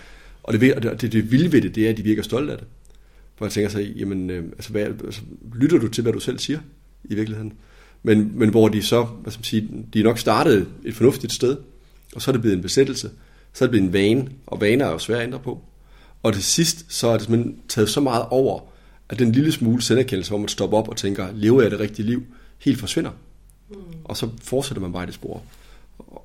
[0.43, 2.57] Og det, det, det, det vilde ved det, det er, at de virker stolte af
[2.57, 2.67] det.
[3.37, 5.21] Hvor jeg tænker sig, jamen, øh, altså, hvad, altså,
[5.55, 6.59] lytter du til, hvad du selv siger
[7.03, 7.53] i virkeligheden?
[8.03, 11.33] Men, men hvor de så, hvad skal man sige, de er nok startet et fornuftigt
[11.33, 11.57] sted,
[12.15, 13.09] og så er det blevet en besættelse,
[13.53, 15.61] så er det blevet en vane, og vaner er jo svært at ændre på.
[16.23, 18.59] Og til sidst, så er det simpelthen taget så meget over,
[19.09, 22.05] at den lille smule selverkendelse, hvor man stopper op og tænker, lever jeg det rigtige
[22.05, 22.23] liv,
[22.59, 23.11] helt forsvinder.
[23.69, 23.77] Mm.
[24.03, 25.43] Og så fortsætter man bare i det spor.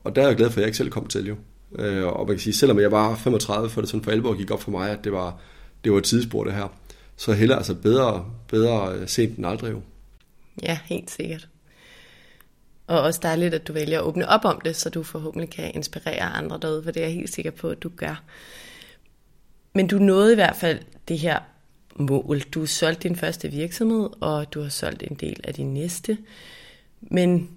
[0.04, 1.36] Og der er jeg glad for, at jeg ikke selv kom til, jo.
[1.78, 4.50] Øh, og man kan sige, selvom jeg var 35, for det sådan for alvor gik
[4.50, 5.38] op for mig, at det var,
[5.84, 6.68] det var et tidsspor, det her.
[7.16, 9.82] Så heller altså bedre, bedre sent end aldrig, jo.
[10.62, 11.48] Ja, helt sikkert.
[12.86, 15.70] Og også dejligt, at du vælger at åbne op om det, så du forhåbentlig kan
[15.74, 18.22] inspirere andre derude, for det er jeg helt sikker på, at du gør.
[19.74, 21.38] Men du nåede i hvert fald det her
[22.00, 22.40] mål.
[22.40, 26.18] Du har solgt din første virksomhed, og du har solgt en del af din næste.
[27.00, 27.50] Men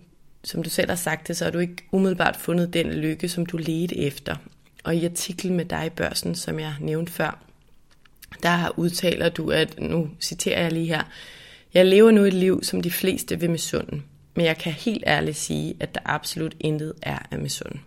[0.43, 3.45] som du selv har sagt det, så har du ikke umiddelbart fundet den lykke, som
[3.45, 4.36] du ledte efter.
[4.84, 7.43] Og i artiklen med dig i børsen, som jeg nævnte før,
[8.43, 11.03] der udtaler du, at nu citerer jeg lige her,
[11.73, 14.01] jeg lever nu et liv, som de fleste vil misunde,
[14.36, 17.79] men jeg kan helt ærligt sige, at der absolut intet er af misunde.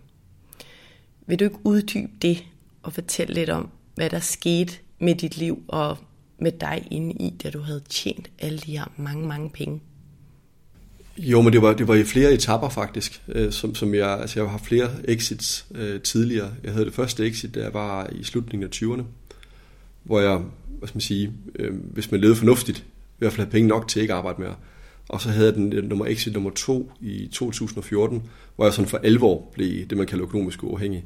[1.27, 2.43] Vil du ikke uddybe det
[2.83, 5.97] og fortælle lidt om, hvad der skete med dit liv og
[6.39, 9.81] med dig inde i, da du havde tjent alle de her mange, mange penge?
[11.17, 14.39] Jo, men det var, det var i flere etapper faktisk, øh, som, som jeg, altså
[14.39, 16.51] jeg har flere exits øh, tidligere.
[16.63, 19.03] Jeg havde det første exit, der var i slutningen af 20'erne,
[20.03, 20.41] hvor jeg,
[20.79, 23.87] hvad skal man sige, øh, hvis man levede fornuftigt, i hvert fald havde penge nok
[23.87, 24.55] til ikke at arbejde mere.
[25.09, 28.23] Og så havde jeg den, den nummer exit nummer to i 2014,
[28.55, 31.05] hvor jeg sådan for alvor blev det, man kalder økonomisk uafhængig.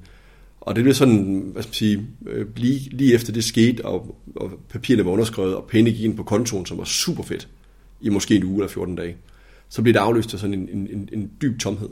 [0.61, 4.15] Og det blev sådan, hvad skal man sige, øh, lige, lige efter det skete, og,
[4.35, 7.47] og papirerne var underskrevet, og penge gik ind på kontoen, som var super fedt,
[8.01, 9.15] i måske en uge eller 14 dage,
[9.69, 11.89] så blev det afløst af sådan en, en, en, en dyb tomhed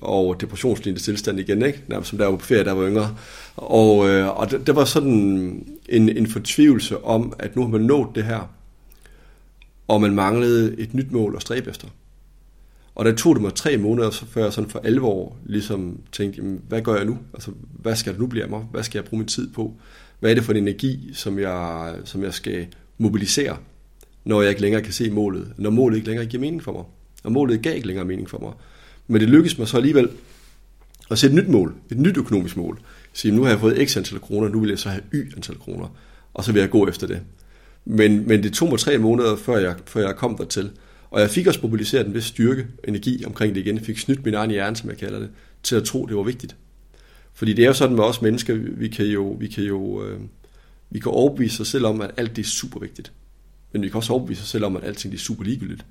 [0.00, 1.82] og depressionslignende tilstand igen, ikke?
[1.88, 3.16] Nærmest som der var på ferie, der var yngre.
[3.56, 7.80] Og, øh, og det, det var sådan en, en fortvivlelse om, at nu har man
[7.80, 8.50] nået det her,
[9.88, 11.88] og man manglede et nyt mål at stræbe efter.
[12.96, 16.62] Og der tog det mig tre måneder, før jeg sådan for alvor ligesom tænkte, jamen,
[16.68, 17.18] hvad gør jeg nu?
[17.34, 18.60] Altså, hvad skal det nu blive af mig?
[18.60, 19.74] Hvad skal jeg bruge min tid på?
[20.20, 22.66] Hvad er det for en energi, som jeg, som jeg skal
[22.98, 23.56] mobilisere,
[24.24, 25.52] når jeg ikke længere kan se målet?
[25.56, 26.84] Når målet ikke længere giver mening for mig?
[27.24, 28.52] Og målet gav ikke længere mening for mig.
[29.06, 30.08] Men det lykkedes mig så alligevel
[31.10, 32.80] at sætte et nyt mål, et nyt økonomisk mål.
[33.12, 35.58] Sige, nu har jeg fået x antal kroner, nu vil jeg så have y antal
[35.58, 35.86] kroner,
[36.34, 37.20] og så vil jeg gå efter det.
[37.84, 40.70] Men, men det tog mig tre måneder, før jeg, før jeg kom dertil.
[41.10, 43.76] Og jeg fik også mobiliseret en vis styrke, energi omkring det igen.
[43.76, 45.28] Jeg fik snydt min egen hjerne, som jeg kalder det,
[45.62, 46.56] til at tro, det var vigtigt.
[47.34, 50.20] Fordi det er jo sådan med os mennesker, vi kan jo, vi kan jo øh,
[50.90, 53.12] vi kan overbevise os selv om, at alt det er super vigtigt.
[53.72, 55.84] Men vi kan også overbevise os selv om, at alting det er super ligegyldigt.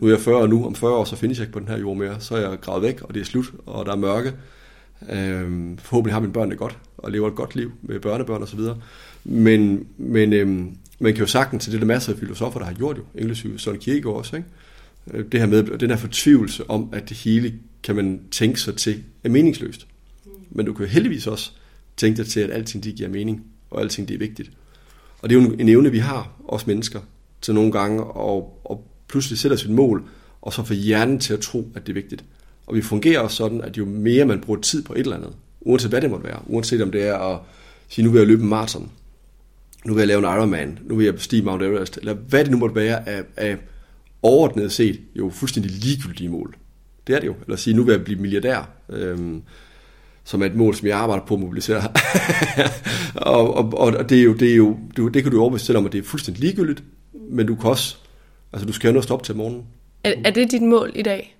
[0.00, 1.68] Nu er jeg 40 og nu, om 40 år, så findes jeg ikke på den
[1.68, 2.20] her jord mere.
[2.20, 4.32] Så er jeg gravet væk, og det er slut, og der er mørke.
[5.10, 8.60] Øhm, forhåbentlig har mine børn det godt, og lever et godt liv med børnebørn osv.
[9.24, 12.74] Men, men øhm, man kan jo sagtens, til det der masser af filosofer, der har
[12.74, 14.48] gjort jo, inklusive Søren Kierkegaard også, ikke?
[15.10, 18.76] Øh, det her med, den her fortvivlelse om, at det hele kan man tænke sig
[18.76, 19.86] til er meningsløst.
[20.50, 21.50] Men du kan jo heldigvis også
[21.96, 24.50] tænke dig til, at alting det giver mening, og alting det er vigtigt.
[25.18, 27.00] Og det er jo en evne, vi har, os mennesker,
[27.40, 30.04] til nogle gange, og, og pludselig sætter sit mål,
[30.42, 32.24] og så få hjernen til at tro, at det er vigtigt.
[32.66, 35.32] Og vi fungerer også sådan, at jo mere man bruger tid på et eller andet,
[35.60, 37.40] uanset hvad det måtte være, uanset om det er at
[37.88, 38.90] sige, nu vil jeg løbe en maraton,
[39.84, 42.50] nu vil jeg lave en Ironman, nu vil jeg bestige Mount Everest, eller hvad det
[42.50, 43.58] nu måtte være af, af
[44.22, 46.56] overordnet set jo fuldstændig ligegyldige mål.
[47.06, 47.34] Det er det jo.
[47.46, 49.42] Eller sige, nu vil jeg blive milliardær, øhm,
[50.24, 51.82] som er et mål, som jeg arbejder på at mobilisere.
[53.14, 55.78] og, og, og, det er jo, det er jo, det, det kan du overbevise selv
[55.78, 56.82] om, at det er fuldstændig ligegyldigt,
[57.30, 57.96] men du kan også,
[58.52, 59.62] altså du skal jo nå stoppe til morgen.
[60.04, 61.36] Er, er det dit mål i dag?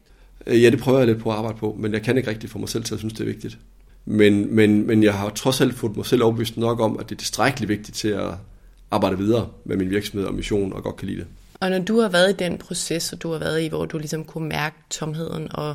[0.47, 2.51] Øh, ja, det prøver jeg lidt på at arbejde på, men jeg kan ikke rigtig
[2.51, 3.59] få mig selv til at synes, det er vigtigt.
[4.05, 7.15] Men, men, men jeg har trods alt fået mig selv overbevist nok om, at det
[7.15, 8.31] er tilstrækkeligt vigtigt til at
[8.91, 11.27] arbejde videre med min virksomhed og mission, og godt kan lide det.
[11.63, 13.99] Og når du har været i den proces, og du har været i, hvor du
[13.99, 15.75] ligesom kunne mærke tomheden og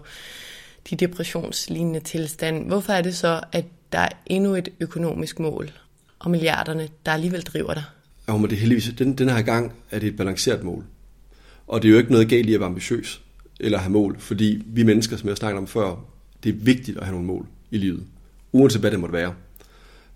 [0.89, 5.71] de depressionslignende tilstand, hvorfor er det så, at der er endnu et økonomisk mål
[6.19, 7.83] og milliarderne, der alligevel driver dig?
[8.27, 10.83] Ja, men det er heldigvis, den, den her gang er det et balanceret mål.
[11.67, 13.21] Og det er jo ikke noget galt i at være ambitiøs
[13.59, 15.95] eller have mål, fordi vi mennesker, som jeg snakkede om før,
[16.43, 18.03] det er vigtigt at have nogle mål i livet,
[18.51, 19.33] uanset hvad det måtte være.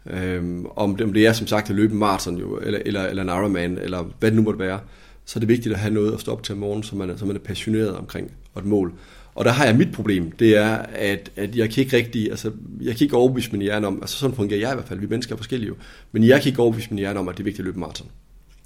[0.06, 3.06] Øhm, om, det, om det er som sagt at løbe en maraton, jo, eller, eller,
[3.06, 4.80] eller en Ironman, eller hvad det nu måtte være,
[5.26, 7.10] så er det vigtigt at have noget at stå op til om morgenen, som man,
[7.10, 8.94] er, som man er passioneret omkring, og et mål.
[9.36, 12.52] Og der har jeg mit problem, det er, at, at jeg kan ikke rigtig, altså,
[12.82, 15.08] jeg kan ikke overbevise min hjerne om, altså sådan fungerer jeg i hvert fald, vi
[15.08, 15.76] mennesker er forskellige jo,
[16.12, 18.08] men jeg kan ikke overbevise min hjerne om, at det er vigtigt at løbe maraton.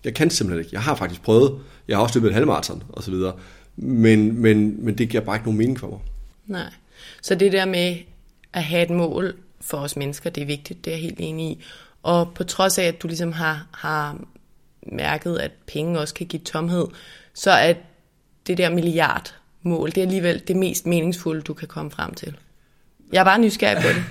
[0.03, 0.69] Jeg kan simpelthen ikke.
[0.73, 3.33] Jeg har faktisk prøvet, jeg har også løbet en halvmaraton og så videre,
[3.75, 5.99] men, men, men det giver bare ikke nogen mening for mig.
[6.47, 6.73] Nej.
[7.21, 7.97] Så det der med
[8.53, 11.51] at have et mål for os mennesker, det er vigtigt, det er jeg helt enig
[11.51, 11.63] i.
[12.03, 14.21] Og på trods af, at du ligesom har, har
[14.86, 16.86] mærket, at penge også kan give tomhed,
[17.34, 17.74] så er
[18.48, 22.36] det der milliardmål, det er alligevel det mest meningsfulde, du kan komme frem til.
[23.13, 24.04] Jeg er bare nysgerrig på det.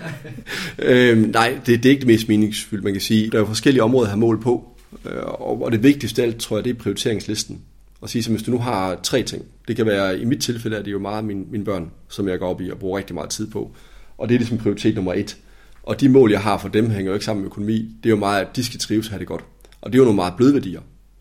[0.89, 3.31] øhm, nej, det, det er ikke det mest meningsfulde, man kan sige.
[3.31, 4.69] Der er jo forskellige områder at have mål på,
[5.05, 7.61] øh, og, og det vigtigste alt, tror jeg, det er prioriteringslisten.
[8.01, 10.77] Og sige, så hvis du nu har tre ting, det kan være, i mit tilfælde
[10.77, 13.15] er det jo meget mine, mine børn, som jeg går op i og bruger rigtig
[13.15, 13.71] meget tid på.
[14.19, 15.37] Og det er ligesom prioritet nummer et.
[15.83, 17.97] Og de mål, jeg har for dem, hænger jo ikke sammen med økonomi.
[18.03, 19.45] Det er jo meget, at de skal trives og have det godt.
[19.85, 20.81] Og det er jo nogle meget bløde værdier.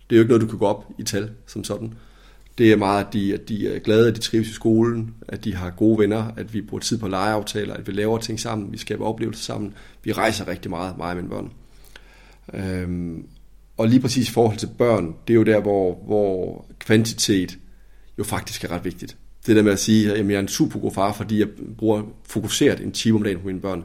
[0.10, 1.93] Det er jo ikke noget, du kan gå op i tal som sådan.
[2.58, 5.43] Det er meget, at de, at de er glade, at de trives i skolen, at
[5.43, 8.71] de har gode venner, at vi bruger tid på legeaftaler, at vi laver ting sammen,
[8.71, 9.73] vi skaber oplevelser sammen.
[10.04, 11.52] Vi rejser rigtig meget, mig og mine børn.
[12.54, 13.26] Øhm,
[13.78, 17.58] og lige præcis i forhold til børn, det er jo der, hvor, hvor kvantitet
[18.17, 19.17] jo faktisk er ret vigtigt.
[19.47, 21.47] Det der med at sige, at jeg er en super god far, fordi jeg
[21.78, 23.84] bruger fokuseret en time om dagen på mine børn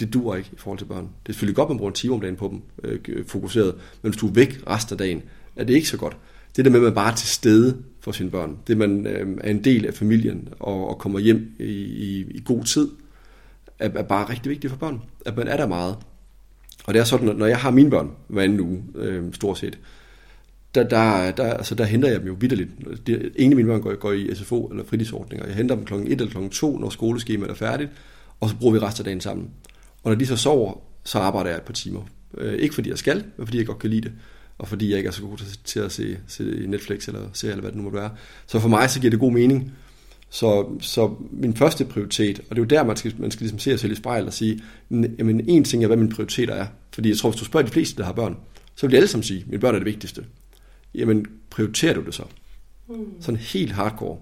[0.00, 1.02] det dur ikke i forhold til børn.
[1.02, 3.74] Det er selvfølgelig godt, at man bruger en time om dagen på dem, øh, fokuseret,
[4.02, 5.22] men hvis du er væk resten af dagen,
[5.56, 6.16] er det ikke så godt.
[6.56, 9.38] Det der med, at man bare er til stede for sine børn, det man øh,
[9.40, 12.88] er en del af familien og, og kommer hjem i, i, i god tid,
[13.78, 15.00] er, er bare rigtig vigtigt for børn.
[15.26, 15.96] At man er der meget.
[16.84, 19.78] Og det er sådan, når jeg har mine børn hver anden uge, øh, stort set,
[20.74, 22.70] der, der, der, altså der henter jeg dem jo vidderligt.
[23.36, 25.46] Ingen af mine børn går, går i SFO eller fritidsordninger.
[25.46, 27.90] Jeg henter dem klokken 1 eller klokken 2, når skoleskemaet er færdigt,
[28.40, 29.50] og så bruger vi resten af dagen sammen.
[30.06, 32.00] Og når de så sover, så arbejder jeg et par timer.
[32.38, 34.12] Øh, ikke fordi jeg skal, men fordi jeg godt kan lide det.
[34.58, 37.60] Og fordi jeg ikke er så god til at se, se Netflix eller se eller
[37.60, 38.10] hvad det nu måtte være.
[38.46, 39.72] Så for mig så giver det god mening.
[40.30, 43.58] Så, så min første prioritet, og det er jo der, man skal, man skal ligesom
[43.58, 46.66] se sig selv i spejlet og sige, jamen en ting er, hvad mine prioriteter er.
[46.92, 48.36] Fordi jeg tror, hvis du spørger de fleste, der har børn,
[48.76, 50.24] så vil de alle sammen sige, at mine børn er det vigtigste.
[50.94, 52.22] Jamen, prioriterer du det så?
[52.88, 52.94] Mm.
[53.20, 54.18] Sådan helt hardcore.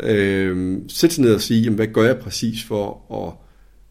[0.00, 3.45] Øh, sæt ned og sige, jamen, hvad gør jeg præcis for at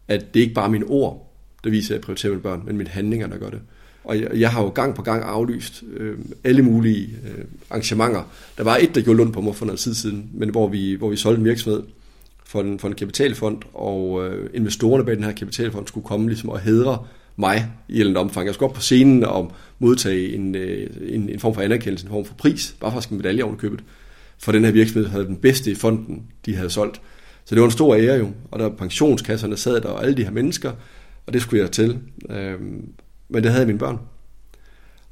[0.08, 1.32] at det ikke bare er mine ord,
[1.64, 3.60] der viser, at jeg prioriterer mine børn, men mine handlinger, der gør det.
[4.04, 8.22] Og jeg, jeg har jo gang på gang aflyst øh, alle mulige øh, arrangementer.
[8.58, 10.94] Der var et, der gjorde lund på mig for noget tid siden, men hvor vi,
[10.94, 11.82] hvor vi solgte en virksomhed
[12.44, 16.48] for en, for en kapitalfond, og øh, investorerne bag den her kapitalfond skulle komme ligesom
[16.48, 18.46] og hedre mig i et eller andet omfang.
[18.46, 22.12] Jeg skulle op på scenen og modtage en, øh, en, en form for anerkendelse, en
[22.12, 23.80] form for pris, bare for at en medalje oven købet,
[24.38, 27.00] for den her virksomhed havde den bedste i fonden, de havde solgt.
[27.46, 30.24] Så det var en stor ære jo, og der pensionskasserne sad der, og alle de
[30.24, 30.72] her mennesker,
[31.26, 31.98] og det skulle jeg til.
[32.30, 32.88] Øhm,
[33.28, 33.98] men det havde mine børn.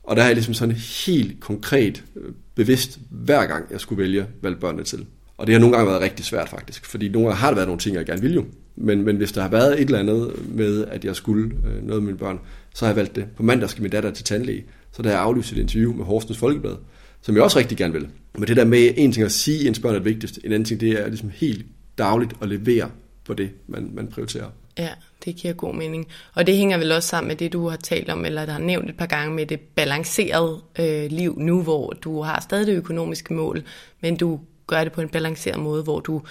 [0.03, 0.75] Og der har jeg ligesom sådan
[1.07, 5.07] helt konkret øh, bevidst, hver gang jeg skulle vælge, valgte børnene til.
[5.38, 7.68] Og det har nogle gange været rigtig svært faktisk, fordi nogle gange har der været
[7.68, 8.44] nogle ting, jeg gerne ville jo.
[8.77, 12.03] Men, men hvis der har været et eller andet med, at jeg skulle øh, noget
[12.03, 12.38] med mine børn,
[12.75, 13.27] så har jeg valgt det.
[13.37, 16.05] På mandag skal min datter til tandlæge, så der har jeg aflyst et interview med
[16.05, 16.77] Horsens Folkeblad,
[17.23, 18.09] som jeg også rigtig gerne vil.
[18.38, 20.64] Men det der med en ting at sige, ens børn er det vigtigste, en anden
[20.64, 21.66] ting det er ligesom helt
[21.98, 22.90] dagligt at levere
[23.24, 24.50] på det, man, man prioriterer.
[24.78, 24.88] Ja,
[25.24, 26.09] det giver god mening.
[26.35, 28.61] Og det hænger vel også sammen med det, du har talt om, eller der har
[28.61, 32.74] nævnt et par gange med det balancerede øh, liv nu, hvor du har stadig det
[32.74, 33.62] økonomiske mål,
[34.00, 36.22] men du gør det på en balanceret måde, hvor du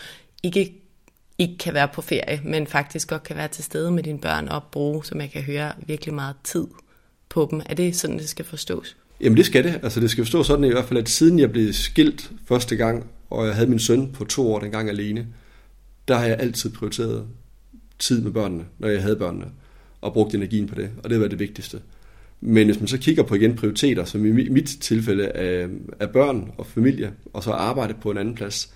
[0.44, 0.74] ikke,
[1.38, 4.48] ikke kan være på ferie, men faktisk godt kan være til stede med dine børn
[4.48, 6.68] og bruge, som jeg kan høre, virkelig meget tid
[7.30, 7.62] på dem.
[7.66, 8.98] Er det sådan, det skal forstås?
[9.22, 9.80] Jamen det skal det.
[9.84, 13.06] Altså det skal forstås sådan i hvert fald, at siden jeg blev skilt første gang,
[13.30, 15.28] og jeg havde min søn på to år dengang alene,
[16.08, 17.28] der har jeg altid prioriteret
[18.00, 19.46] tid med børnene, når jeg havde børnene,
[20.02, 21.80] og brugt energien på det, og det var det vigtigste.
[22.42, 25.68] Men hvis man så kigger på igen prioriteter, som i mit tilfælde er,
[26.00, 28.74] er børn og familie, og så arbejde på en anden plads,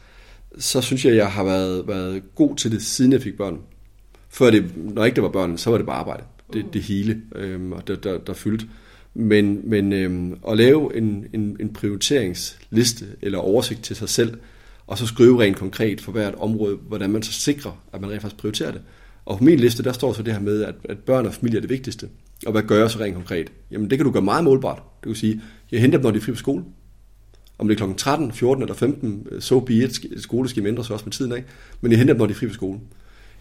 [0.58, 3.60] så synes jeg, jeg har været, været god til det, siden jeg fik børn.
[4.30, 6.24] Før det, når ikke det var børn, så var det bare arbejde.
[6.54, 8.66] Det, det hele, øhm, og der, der, der fyldte.
[9.13, 14.38] Men, men øhm, at lave en, en, en prioriteringsliste eller oversigt til sig selv,
[14.88, 18.21] og så skrive rent konkret for hvert område, hvordan man så sikrer, at man rent
[18.21, 18.82] faktisk prioriterer det.
[19.26, 21.58] Og på min liste, der står så det her med, at, at børn og familie
[21.58, 22.10] er det vigtigste.
[22.45, 23.52] Og hvad gør jeg så rent konkret?
[23.71, 24.84] Jamen det kan du gøre meget målbart.
[25.04, 26.63] Du kan sige, jeg henter dem, når de er fri på skole.
[27.58, 27.93] Om det er kl.
[27.97, 30.00] 13, 14 eller 15, så be it.
[30.17, 31.47] Skole skal mindre så også med tiden, ikke?
[31.82, 32.80] Men jeg henter dem, når de er fri på skole.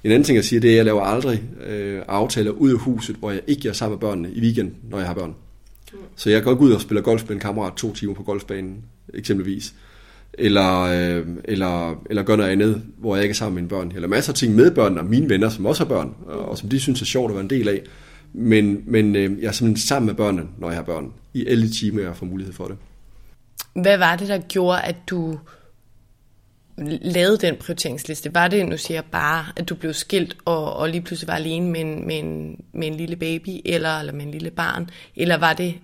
[0.05, 2.79] En anden ting, jeg siger, det er, at jeg laver aldrig øh, aftaler ud af
[2.79, 5.35] huset, hvor jeg ikke er sammen med børnene i weekend, når jeg har børn.
[5.93, 5.99] Mm.
[6.17, 9.75] Så jeg går ud og spiller golf med en kammerat to timer på golfbanen, eksempelvis.
[10.39, 13.93] Eller, øh, eller, eller gør noget andet, hvor jeg ikke er sammen med mine børn.
[13.95, 16.69] Eller masser af ting med børn og mine venner, som også har børn, og som
[16.69, 17.83] de synes er sjovt at være en del af.
[18.33, 21.13] Men, men øh, jeg er simpelthen sammen med børnene, når jeg har børn.
[21.35, 22.77] I alle timer, jeg får mulighed for det.
[23.83, 25.39] Hvad var det, der gjorde, at du
[27.03, 28.35] lavede den prioriteringsliste?
[28.35, 31.35] Var det, nu siger jeg bare, at du blev skilt og, og lige pludselig var
[31.35, 34.91] alene med en, med, en, med en lille baby eller, eller med en lille barn?
[35.17, 35.75] Eller var det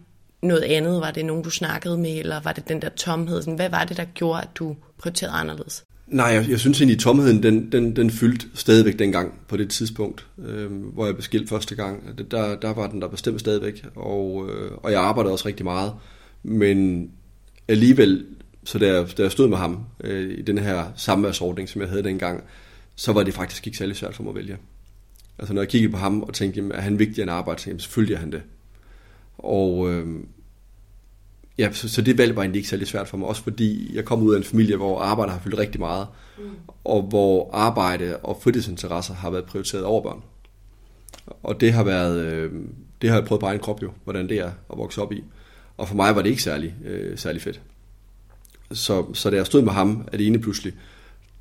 [0.42, 1.00] noget andet?
[1.00, 3.42] Var det nogen, du snakkede med, eller var det den der tomhed?
[3.56, 5.84] Hvad var det, der gjorde, at du prioriterede anderledes?
[6.06, 9.70] Nej, jeg, jeg synes egentlig, at tomheden, den, den, den fyldte stadigvæk dengang på det
[9.70, 12.18] tidspunkt, øh, hvor jeg blev skilt første gang.
[12.30, 15.92] Der, der var den der bestemt stadigvæk, og, øh, og jeg arbejdede også rigtig meget.
[16.42, 17.10] Men
[17.68, 18.26] alligevel,
[18.64, 21.88] så da jeg, da jeg stod med ham øh, i den her samværsordning, som jeg
[21.90, 22.44] havde dengang,
[22.96, 24.56] så var det faktisk ikke særlig svært for mig at vælge.
[25.38, 27.74] Altså når jeg kiggede på ham og tænkte, jamen, er han vigtigere end arbejde, så
[27.78, 28.42] selvfølgelig er han det.
[29.42, 30.06] Og øh,
[31.58, 34.04] ja, så, så det valg var egentlig ikke særlig svært for mig, også fordi jeg
[34.04, 36.06] kom ud af en familie, hvor arbejde har fyldt rigtig meget,
[36.38, 36.44] mm.
[36.84, 40.22] og hvor arbejde og fritidsinteresser har været prioriteret over børn.
[41.42, 42.52] Og det har været, øh,
[43.02, 45.24] det har jeg prøvet på egen krop jo, hvordan det er at vokse op i.
[45.76, 47.60] Og for mig var det ikke særlig, øh, særlig fedt.
[48.72, 50.72] Så, så da jeg stod med ham alene pludselig,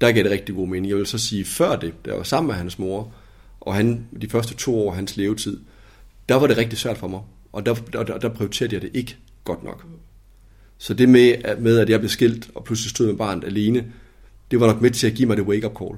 [0.01, 0.89] der gav det rigtig god mening.
[0.89, 3.13] Jeg vil så sige, før det, da jeg var sammen med hans mor,
[3.61, 5.59] og han, de første to år af hans levetid,
[6.29, 7.21] der var det rigtig svært for mig.
[7.51, 9.85] Og der, der, der prioriterede jeg det ikke godt nok.
[10.77, 13.85] Så det med, med, at jeg blev skilt og pludselig stod med barnet alene,
[14.51, 15.97] det var nok med til at give mig det wake-up call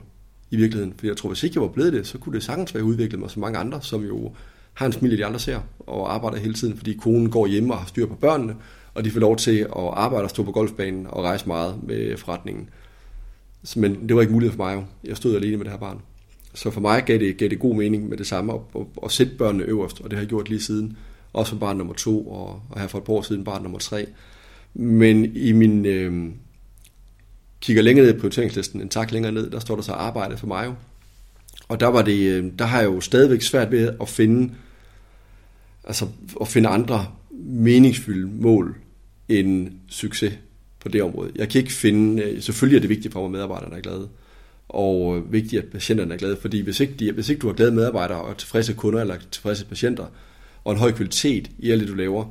[0.51, 0.93] i virkeligheden.
[0.97, 3.19] For jeg tror, hvis ikke jeg var blevet det, så kunne det sagtens være udviklet
[3.19, 4.31] mig som mange andre, som jo
[4.73, 7.79] har en familie, de andre ser, og arbejder hele tiden, fordi konen går hjemme og
[7.79, 8.55] har styr på børnene,
[8.93, 12.17] og de får lov til at arbejde og stå på golfbanen og rejse meget med
[12.17, 12.69] forretningen.
[13.75, 14.83] Men det var ikke muligt for mig jo.
[15.03, 16.01] Jeg stod alene med det her barn.
[16.53, 19.11] Så for mig gav det, gav det god mening med det samme, at, at, at
[19.11, 20.97] sætte børnene øverst, og det har jeg gjort lige siden.
[21.34, 23.80] Også som barn nummer to, og, og her for et par år siden barn nummer
[23.80, 24.08] tre.
[24.74, 25.86] Men i min...
[25.86, 26.32] Øh,
[27.63, 30.48] kigger længere ned i prioriteringslisten, en tak længere ned, der står der så arbejde for
[30.48, 30.74] mig jo.
[31.67, 34.54] Og der, var det, øh, der har jeg jo stadigvæk svært ved at finde,
[35.84, 36.08] altså
[36.41, 38.78] at finde andre meningsfulde mål
[39.30, 40.34] end succes
[40.80, 41.32] på det område.
[41.36, 44.10] Jeg kan ikke finde, øh, selvfølgelig er det vigtigt for mig, at medarbejderne er glade,
[44.69, 47.54] og øh, vigtigt, at patienterne er glade, fordi hvis ikke, de, hvis ikke du har
[47.54, 50.06] glade medarbejdere og tilfredse kunder eller tilfredse patienter,
[50.63, 52.26] og en høj kvalitet i alt det, du laver,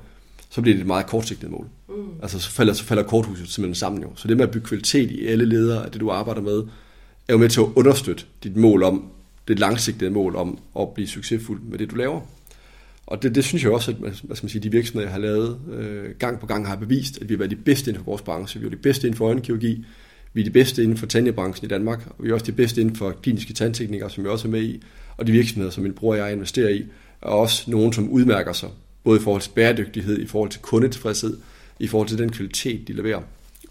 [0.51, 1.66] så bliver det et meget kortsigtet mål.
[1.88, 1.95] Mm.
[2.23, 4.09] Altså så falder, så falder korthuset simpelthen sammen jo.
[4.14, 6.62] Så det med at bygge kvalitet i alle ledere af det, du arbejder med,
[7.29, 9.11] er jo med til at understøtte dit mål om,
[9.49, 12.21] det langsigtede mål om at blive succesfuld med det, du laver.
[13.07, 15.21] Og det, det synes jeg også, at hvad skal man sige, de virksomheder, jeg har
[15.21, 18.11] lavet øh, gang på gang, har bevist, at vi har været de bedste inden for
[18.11, 18.61] vores branche.
[18.61, 19.85] Vi er de bedste inden for øjenkirurgi,
[20.33, 22.81] vi er de bedste inden for tandjebranchen i Danmark, og vi er også de bedste
[22.81, 24.83] inden for kliniske tandteknikere, som jeg også er med i,
[25.16, 26.85] og de virksomheder, som min bror og jeg investerer i,
[27.22, 28.68] er også nogen, som udmærker sig,
[29.04, 31.38] både i forhold til bæredygtighed, i forhold til kundetilfredshed,
[31.78, 33.20] i forhold til den kvalitet, de leverer.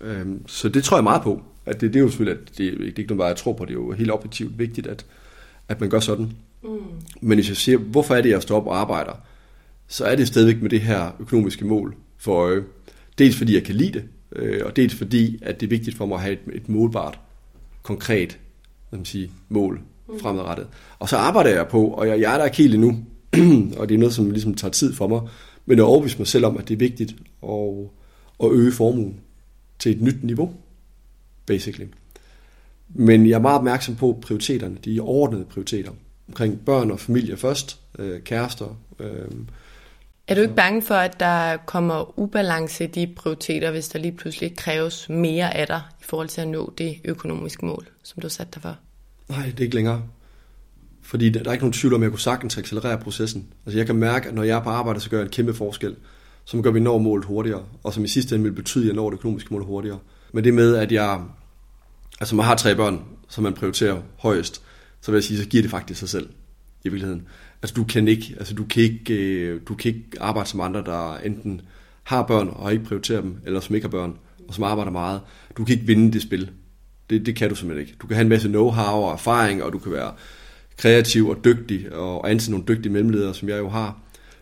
[0.02, 1.42] Øhm, så det tror jeg meget på.
[1.66, 3.66] At det, det er jo selvfølgelig, at det, det er ikke noget, jeg tror på,
[3.66, 5.06] det er jo helt objektivt vigtigt, at,
[5.68, 6.32] at man gør sådan.
[6.64, 6.70] Mm.
[7.22, 9.14] Men hvis jeg siger, hvorfor er det, jeg står op og arbejder,
[9.88, 12.64] så er det stadigvæk med det her økonomiske mål for øje.
[13.18, 14.04] Dels fordi jeg kan lide det,
[14.36, 17.20] øh, og dels fordi, at det er vigtigt for mig at have et, et målbart,
[17.84, 18.40] konkret
[18.92, 20.20] man sige, mål mm.
[20.20, 20.68] fremadrettet.
[21.00, 23.06] Og så arbejder jeg på, og jeg, jeg er der ikke helt endnu,
[23.78, 25.22] og det er noget, som ligesom tager tid for mig,
[25.66, 27.70] men jeg overbevise mig selv om, at det er vigtigt at,
[28.44, 29.20] at øge formuen
[29.80, 30.54] til et nyt niveau,
[31.46, 31.88] basically.
[32.90, 35.92] Men jeg er meget opmærksom på prioriteterne, de overordnede prioriteter,
[36.28, 38.78] omkring børn og familie først, øh, kærester.
[39.00, 39.32] Øh,
[40.28, 44.12] er du ikke bange for, at der kommer ubalance i de prioriteter, hvis der lige
[44.12, 48.28] pludselig kræves mere af dig i forhold til at nå det økonomiske mål, som du
[48.28, 48.76] har sat dig for?
[49.30, 50.04] Nej, det er ikke længere.
[51.12, 53.48] Fordi der er ikke nogen tvivl om, at jeg kunne sagtens accelerere processen.
[53.66, 55.54] Altså jeg kan mærke, at når jeg er på arbejde, så gør jeg en kæmpe
[55.54, 55.96] forskel,
[56.46, 58.88] som gør, at vi når målet hurtigere, og som i sidste ende vil betyde, at
[58.88, 60.00] jeg når det økonomiske mål hurtigere.
[60.34, 61.22] Men det med, at jeg
[62.22, 64.62] Altså man har tre børn, som man prioriterer højest,
[65.02, 66.30] så vil jeg sige, så giver det faktisk sig selv
[66.84, 67.28] i virkeligheden.
[67.62, 70.84] Altså du kan ikke, altså du kan ikke, øh, du kan ikke arbejde som andre,
[70.84, 71.62] der enten
[72.04, 75.22] har børn og ikke prioriterer dem, eller som ikke har børn, og som arbejder meget.
[75.58, 76.52] Du kan ikke vinde det spil.
[77.10, 77.98] Det, det kan du simpelthen ikke.
[78.02, 80.14] Du kan have en masse know-how og erfaring, og du kan være
[80.82, 84.00] kreativ og dygtig, og ansætte nogle dygtige mellemledere, som jeg jo har.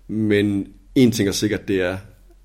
[0.08, 1.98] Men en ting er sikkert, det er,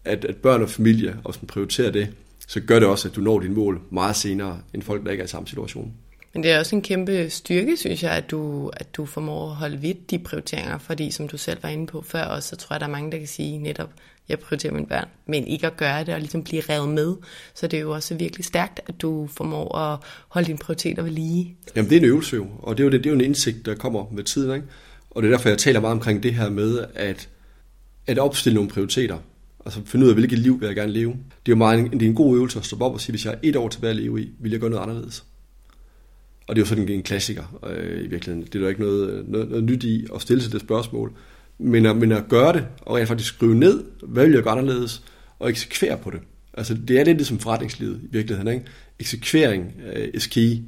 [0.04, 2.08] at, at børn og familie, og hvis man prioriterer det,
[2.48, 5.20] så gør det også, at du når dine mål meget senere, end folk, der ikke
[5.20, 5.92] er i samme situation.
[6.34, 9.56] Men det er også en kæmpe styrke, synes jeg, at du, at du formår at
[9.56, 12.74] holde vidt de prioriteringer, fordi som du selv var inde på før også, så tror
[12.74, 13.90] jeg, der er mange, der kan sige netop,
[14.28, 17.14] jeg prioriterer mine børn, men ikke at gøre det og ligesom blive revet med.
[17.54, 19.98] Så det er jo også virkelig stærkt, at du formår at
[20.28, 21.56] holde dine prioriteter ved lige.
[21.76, 23.24] Jamen det er en øvelse jo, og det er jo, det, det er jo en
[23.24, 24.54] indsigt, der kommer med tiden.
[24.54, 24.66] Ikke?
[25.10, 27.28] Og det er derfor, jeg taler meget omkring det her med at,
[28.06, 29.18] at opstille nogle prioriteter.
[29.64, 31.10] Altså finde ud af, hvilket liv vil jeg gerne leve.
[31.10, 33.12] Det er jo meget en, det er en god øvelse at stoppe op og sige,
[33.12, 35.24] hvis jeg har et år tilbage at leve i, vil jeg gøre noget anderledes.
[36.46, 38.42] Og det er jo sådan en klassiker øh, i virkeligheden.
[38.42, 41.12] Det er der ikke noget, øh, noget, noget nyt i at stille sig det spørgsmål.
[41.58, 44.52] Men at, men at gøre det, og rent faktisk skrive ned, hvad vil jeg gøre
[44.52, 45.02] anderledes,
[45.38, 46.20] og eksekvere på det.
[46.54, 48.54] Altså det er lidt ligesom forretningslivet i virkeligheden.
[48.54, 48.66] Ikke?
[48.98, 50.58] Eksekvering øh, is key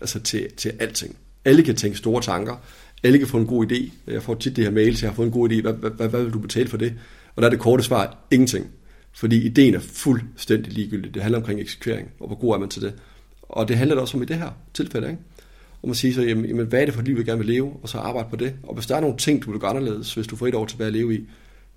[0.00, 1.16] altså til, til alting.
[1.44, 2.56] Alle kan tænke store tanker.
[3.02, 3.90] Alle kan få en god idé.
[4.06, 5.60] Jeg får tit det her mail, så jeg har fået en god idé.
[5.62, 6.94] Hvad, hvad, hvad, hvad vil du betale for det?
[7.36, 8.66] Og der er det korte svar, ingenting.
[9.12, 11.14] Fordi ideen er fuldstændig ligegyldig.
[11.14, 12.94] Det handler omkring eksekvering, og hvor god er man til det.
[13.42, 15.08] Og det handler det også om i det her tilfælde.
[15.08, 15.22] Ikke?
[15.86, 17.46] Og man siger så, jamen, jamen, hvad er det for et liv, vi gerne vil
[17.46, 17.72] leve?
[17.82, 18.54] Og så arbejde på det.
[18.62, 20.66] Og hvis der er nogle ting, du vil gøre anderledes, hvis du får et år
[20.66, 21.20] tilbage at leve i,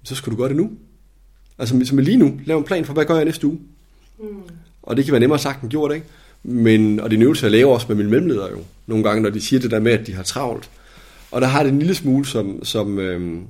[0.03, 0.71] så skal du gøre det nu.
[1.59, 3.59] Altså som lige nu, lav en plan for, hvad gør jeg næste uge?
[4.19, 4.25] Mm.
[4.83, 6.05] Og det kan være nemmere sagt end gjort, ikke?
[6.43, 8.59] Men, og det er en øvelse, jeg laver også med mine mellemledere jo.
[8.87, 10.69] Nogle gange, når de siger det der med, at de har travlt.
[11.31, 13.41] Og der har det en lille smule, som, som, øhm,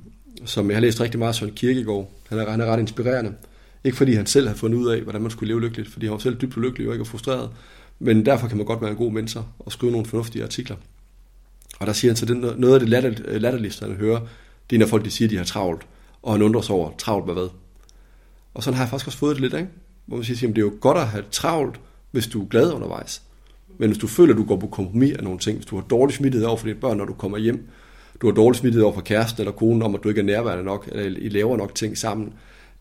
[0.44, 2.10] som jeg har læst rigtig meget Søren Kierkegaard.
[2.28, 3.32] Han er, han er ret inspirerende.
[3.84, 6.12] Ikke fordi han selv har fundet ud af, hvordan man skulle leve lykkeligt, fordi han
[6.12, 7.50] var selv dybt ulykkelig og ikke frustreret.
[8.00, 10.76] Men derfor kan man godt være en god mentor og skrive nogle fornuftige artikler.
[11.78, 12.88] Og der siger han så, det noget af det
[13.40, 14.20] latterligste, han hører,
[14.70, 15.86] det er, når folk de siger, at de har travlt,
[16.22, 17.48] og han undrer sig over, travlt med hvad?
[18.54, 19.68] Og sådan har jeg faktisk også fået det lidt, ikke?
[20.06, 21.80] hvor man siger, at det er jo godt at have travlt,
[22.10, 23.22] hvis du er glad undervejs.
[23.78, 25.82] Men hvis du føler, at du går på kompromis af nogle ting, hvis du har
[25.82, 27.68] dårlig smittighed over for dine børn, når du kommer hjem,
[28.20, 30.64] du har dårlig smittighed over for kæresten eller konen om, at du ikke er nærværende
[30.64, 32.32] nok, eller I laver nok ting sammen,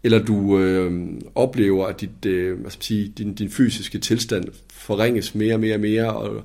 [0.04, 5.36] eller du øh, oplever, at dit, øh, hvad skal sige, din, din fysiske tilstand forringes
[5.36, 6.44] mere og mere og mere, og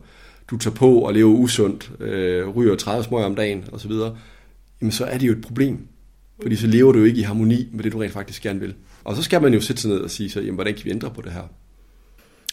[0.50, 3.92] du tager på og lever usundt, øh, ryger 30 smøger om dagen osv.,
[4.80, 5.78] jamen så er det jo et problem.
[6.42, 8.74] Fordi så lever du jo ikke i harmoni med det, du rent faktisk gerne vil.
[9.04, 10.90] Og så skal man jo sætte sig ned og sige, så, jamen, hvordan kan vi
[10.90, 11.42] ændre på det her?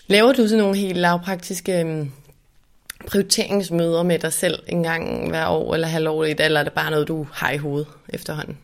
[0.07, 2.11] Laver du sådan nogle helt lavpraktiske øhm,
[3.07, 7.07] prioriteringsmøder med dig selv en gang hver år eller halvårligt, eller er det bare noget,
[7.07, 8.57] du har i hovedet efterhånden?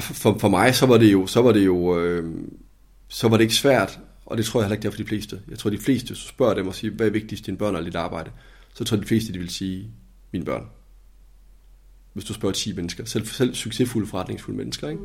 [0.00, 2.34] For, for mig, så var det jo, så var det jo, øh,
[3.08, 5.08] så var det ikke svært, og det tror jeg heller ikke, det er for de
[5.08, 5.40] fleste.
[5.50, 7.90] Jeg tror, de fleste, så spørger dem og siger, hvad er vigtigst, dine børn eller
[7.90, 8.30] dit arbejde?
[8.74, 9.90] Så tror jeg, de fleste, de vil sige,
[10.32, 10.66] mine børn.
[12.12, 13.04] Hvis du spørger 10 mennesker.
[13.04, 15.02] Selv, selv succesfulde, forretningsfulde mennesker, ikke?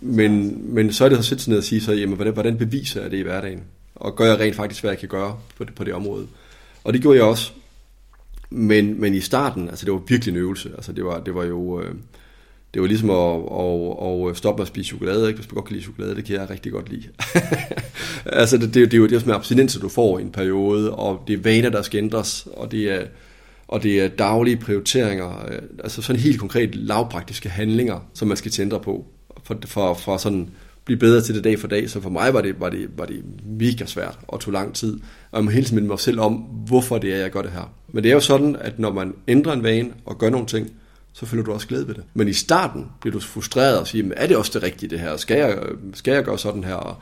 [0.00, 2.58] Men, men så er det at sætte sig ned og sige så, jamen, hvordan, hvordan
[2.58, 3.64] beviser jeg det i hverdagen?
[3.94, 6.26] Og gør jeg rent faktisk, hvad jeg kan gøre på det, på det område?
[6.84, 7.52] Og det gjorde jeg også.
[8.50, 10.70] Men, men i starten, altså det var virkelig en øvelse.
[10.76, 11.82] Altså det var, det var jo...
[11.82, 11.94] Øh,
[12.74, 13.16] det var ligesom at,
[14.26, 15.40] at, at stoppe med at spise chokolade, ikke?
[15.40, 17.08] hvis man godt kan lide chokolade, det kan jeg rigtig godt lide.
[18.40, 20.94] altså det, det, det, er jo det er sådan abstinenser, du får i en periode,
[20.94, 23.02] og det er vaner, der skal ændres, og det er,
[23.68, 28.50] og det er daglige prioriteringer, øh, altså sådan helt konkret lavpraktiske handlinger, som man skal
[28.50, 29.06] tænke på,
[29.44, 30.50] for, for, for sådan
[30.84, 31.90] blive bedre til det dag for dag.
[31.90, 35.00] Så for mig var det, var det, var det mega svært og tog lang tid.
[35.30, 36.32] Og jeg må hele tiden mig selv om,
[36.66, 37.72] hvorfor det er, jeg gør det her.
[37.88, 40.70] Men det er jo sådan, at når man ændrer en vane og gør nogle ting,
[41.12, 42.04] så føler du også glæde ved det.
[42.14, 45.16] Men i starten bliver du frustreret og siger, er det også det rigtige det her?
[45.16, 45.58] Skal jeg,
[45.94, 46.74] skal jeg gøre sådan her?
[46.74, 46.96] Og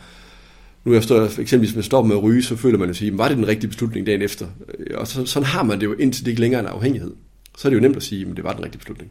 [0.85, 3.29] nu jeg står, eksempelvis med stopper med at ryge, så føler man jo sige, var
[3.29, 4.47] det den rigtige beslutning dagen efter?
[4.79, 7.15] Øh, og så, sådan har man det jo, indtil det ikke længere er en afhængighed.
[7.59, 9.11] Så er det jo nemt at sige, at det var den rigtige beslutning.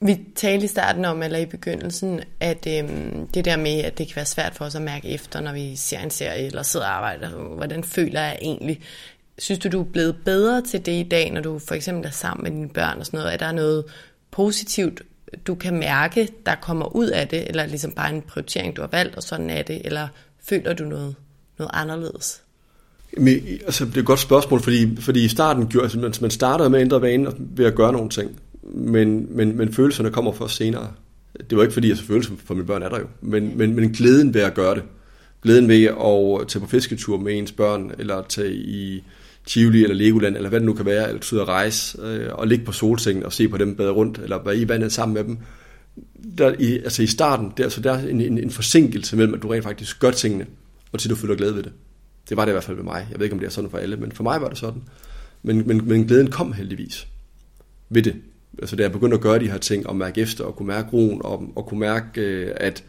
[0.00, 4.06] Vi talte i starten om, eller i begyndelsen, at øhm, det der med, at det
[4.06, 6.86] kan være svært for os at mærke efter, når vi ser en serie eller sidder
[6.86, 7.30] og arbejder.
[7.56, 8.80] Hvordan føler jeg egentlig?
[9.38, 12.10] Synes du, du er blevet bedre til det i dag, når du for eksempel er
[12.10, 13.32] sammen med dine børn og sådan noget?
[13.32, 13.84] Er der noget
[14.30, 15.02] positivt,
[15.46, 17.48] du kan mærke, der kommer ud af det?
[17.48, 19.82] Eller ligesom bare en prioritering, du har valgt, og sådan er det?
[19.84, 20.08] Eller
[20.42, 21.14] føler du noget,
[21.58, 22.42] noget anderledes?
[23.16, 26.70] Men, altså, det er et godt spørgsmål, fordi, fordi i starten gjorde, altså, man startede
[26.70, 28.40] med at ændre vanen ved at gøre nogle ting
[28.70, 30.90] men, men, men følelserne kommer først senere.
[31.50, 33.76] Det var ikke fordi, altså, at følelser for mine børn er der jo, men, men,
[33.76, 34.82] men glæden ved at gøre det.
[35.42, 39.04] Glæden ved at tage på fisketur med ens børn, eller tage i
[39.46, 42.46] Tivoli eller Legoland, eller hvad det nu kan være, eller tage at rejse, øh, og
[42.46, 45.24] ligge på solsengen og se på dem bade rundt, eller være i vandet sammen med
[45.24, 45.38] dem.
[46.38, 49.42] Der, i, altså i starten, der, så der er en, en, en forsinkelse mellem, at
[49.42, 50.46] du rent faktisk gør tingene,
[50.92, 51.72] og til du føler glæde ved det.
[52.28, 53.06] Det var det i hvert fald ved mig.
[53.10, 54.82] Jeg ved ikke, om det er sådan for alle, men for mig var det sådan.
[55.42, 57.06] Men, men, men glæden kom heldigvis
[57.90, 58.14] ved det
[58.58, 60.88] altså da jeg begyndte at gøre de her ting, og mærke efter, og kunne mærke
[60.92, 62.84] roen, og, og kunne mærke, øh, at,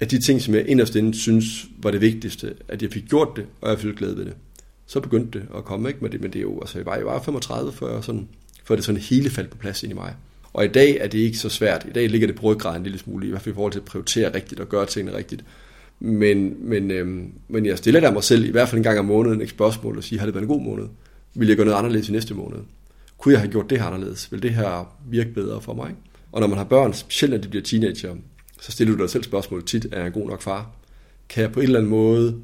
[0.00, 3.28] at de ting, som jeg inderst inde synes var det vigtigste, at jeg fik gjort
[3.36, 4.34] det, og jeg følte glæde ved det.
[4.86, 6.00] Så begyndte det at komme, ikke?
[6.02, 8.28] Men det, men det er jo, altså jeg var, jeg var 35, før, jeg sådan,
[8.64, 10.14] før det sådan hele faldt på plads ind i mig.
[10.52, 11.86] Og i dag er det ikke så svært.
[11.88, 13.78] I dag ligger det på ryggraden en lille smule, i hvert fald i forhold til
[13.78, 15.44] at prioritere rigtigt og gøre tingene rigtigt.
[16.00, 19.04] Men, men, øhm, men jeg stiller der mig selv i hvert fald en gang om
[19.04, 20.84] måneden et spørgsmål og siger, har det været en god måned?
[21.34, 22.58] Vil jeg gøre noget anderledes i næste måned?
[23.22, 24.32] Kunne jeg have gjort det her anderledes?
[24.32, 25.94] Vil det her virke bedre for mig?
[26.32, 28.14] Og når man har børn, specielt når de bliver teenager,
[28.60, 30.70] så stiller du dig selv spørgsmålet tit, er jeg en god nok far?
[31.28, 32.36] Kan jeg på en eller anden måde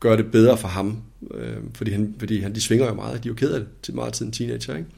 [0.00, 1.02] gøre det bedre for ham?
[1.34, 3.68] Øh, fordi han, fordi han, de svinger jo meget, de er jo ked af det
[3.82, 4.88] til meget tid en teenager, ikke?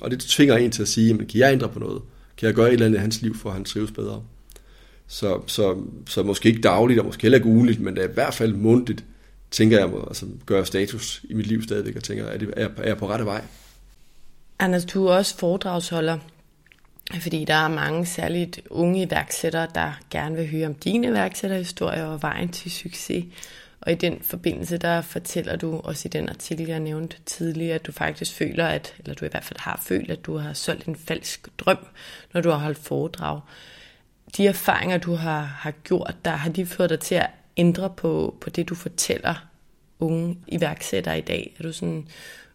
[0.00, 2.02] Og det tvinger en til at sige, jamen, kan jeg ændre på noget?
[2.36, 4.22] Kan jeg gøre et eller andet i hans liv, for at han trives bedre?
[5.06, 5.76] Så, så,
[6.08, 8.54] så måske ikke dagligt, og måske heller ikke ugenligt, men det er i hvert fald
[8.54, 9.04] mundtligt,
[9.50, 12.88] tænker jeg, altså gør status i mit liv stadigvæk, og tænker, er, det, er, er
[12.88, 13.44] jeg på rette vej?
[14.58, 16.18] Anders, du er også foredragsholder,
[17.20, 22.22] fordi der er mange særligt unge iværksættere, der gerne vil høre om dine iværksætterhistorier og
[22.22, 23.24] vejen til succes.
[23.80, 27.86] Og i den forbindelse, der fortæller du også i den artikel, jeg nævnte tidligere, at
[27.86, 30.86] du faktisk føler, at, eller du i hvert fald har følt, at du har solgt
[30.86, 31.86] en falsk drøm,
[32.34, 33.40] når du har holdt foredrag.
[34.36, 38.36] De erfaringer, du har, har gjort, der har de ført dig til at ændre på,
[38.40, 39.34] på det, du fortæller
[40.00, 41.56] unge iværksættere i dag?
[41.58, 42.08] Er du sådan,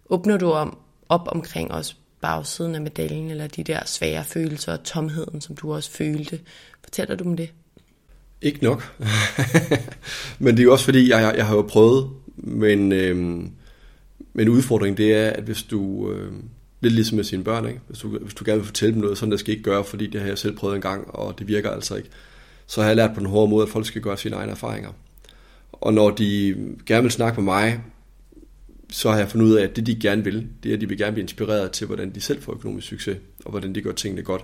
[0.09, 0.77] åbner du om
[1.11, 5.73] op omkring os bagsiden af medaljen, eller de der svære følelser og tomheden, som du
[5.73, 6.39] også følte.
[6.83, 7.51] Fortæller du om det?
[8.41, 8.95] Ikke nok.
[10.39, 13.51] men det er jo også fordi, jeg, jeg har jo prøvet, men, øhm,
[14.33, 16.43] men udfordringen det er, at hvis du, øhm,
[16.81, 17.79] lidt ligesom med sine børn, ikke?
[17.87, 20.07] Hvis, du, hvis du gerne vil fortælle dem noget, sådan der skal ikke gøre, fordi
[20.07, 22.09] det har jeg selv prøvet en gang, og det virker altså ikke,
[22.67, 24.89] så har jeg lært på den hårde måde, at folk skal gøre sine egne erfaringer.
[25.71, 26.55] Og når de
[26.85, 27.81] gerne vil snakke med mig,
[28.91, 30.87] så har jeg fundet ud af, at det de gerne vil, det er, at de
[30.87, 33.91] vil gerne blive inspireret til, hvordan de selv får økonomisk succes, og hvordan de gør
[33.91, 34.41] tingene godt.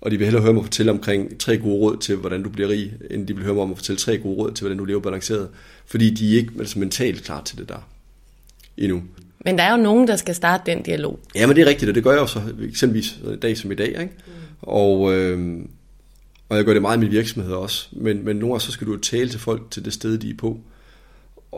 [0.00, 2.68] Og de vil hellere høre mig fortælle omkring tre gode råd til, hvordan du bliver
[2.68, 4.84] rig, end de vil høre mig om at fortælle tre gode råd til, hvordan du
[4.84, 5.48] lever balanceret.
[5.86, 7.88] Fordi de er ikke altså, mentalt klar til det der
[8.76, 9.02] endnu.
[9.44, 11.18] Men der er jo nogen, der skal starte den dialog.
[11.34, 13.72] Ja, men det er rigtigt, og det gør jeg jo så eksempelvis i dag som
[13.72, 13.88] i dag.
[13.88, 14.02] Ikke?
[14.26, 14.32] Mm.
[14.60, 15.58] Og, øh,
[16.48, 17.88] og jeg gør det meget i min virksomhed også.
[17.92, 20.30] Men, men nogle gange så skal du jo tale til folk til det sted, de
[20.30, 20.60] er på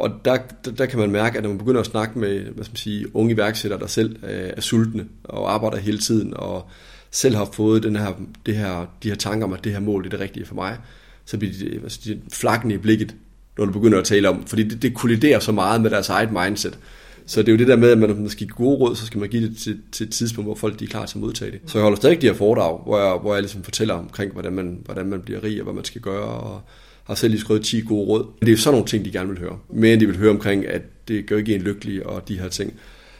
[0.00, 2.64] og der, der, der kan man mærke, at når man begynder at snakke med hvad
[2.64, 6.68] skal man sige, unge iværksættere, der selv er, er sultne og arbejder hele tiden, og
[7.10, 8.12] selv har fået den her,
[8.46, 10.76] det her, de her tanker om, at det her mål er det rigtige for mig,
[11.24, 13.14] så bliver de, altså, de flakken i blikket,
[13.58, 16.32] når du begynder at tale om, fordi det, det kolliderer så meget med deres eget
[16.32, 16.78] mindset.
[17.26, 18.96] Så det er jo det der med, at man, når man skal give gode råd,
[18.96, 21.18] så skal man give det til, til et tidspunkt, hvor folk de er klar til
[21.18, 21.60] at modtage det.
[21.66, 24.52] Så jeg holder stadig de her foredrag, hvor jeg, hvor jeg ligesom fortæller omkring, hvordan
[24.52, 26.62] man, hvordan man bliver rig, og hvad man skal gøre, og
[27.08, 28.26] har selv lige skrevet 10 gode råd.
[28.40, 29.58] Det er sådan nogle ting, de gerne vil høre.
[29.68, 32.74] Men de vil høre omkring, at det gør ikke en lykkelig og de her ting.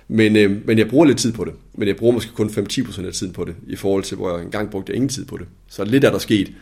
[0.08, 1.52] Men, øh, men jeg bruger lidt tid på det.
[1.74, 4.44] Men jeg bruger måske kun 5-10% af tiden på det, i forhold til, hvor jeg
[4.44, 5.46] engang brugte ingen tid på det.
[5.68, 6.52] Så lidt er der sket.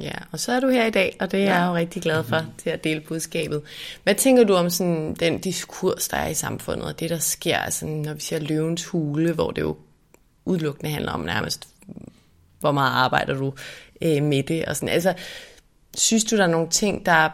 [0.00, 1.54] Ja, og så er du her i dag, og det er ja.
[1.54, 2.52] jeg jo rigtig glad for mm-hmm.
[2.62, 3.62] til at dele budskabet.
[4.02, 7.58] Hvad tænker du om sådan den diskurs, der er i samfundet, og det, der sker,
[7.58, 9.76] altså, når vi siger løvens hule, hvor det jo
[10.44, 11.68] udelukkende handler om nærmest,
[12.60, 13.52] hvor meget arbejder du
[14.02, 14.88] øh, med det, og sådan.
[14.88, 15.14] Altså,
[15.96, 17.30] synes du, der er nogle ting, der er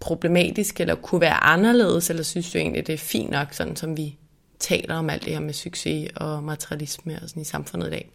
[0.00, 3.96] problematiske, eller kunne være anderledes, eller synes du egentlig, det er fint nok, sådan som
[3.96, 4.16] vi
[4.58, 8.10] taler om alt det her med succes og materialisme og sådan i samfundet i dag?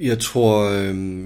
[0.00, 1.24] Jeg tror, øh,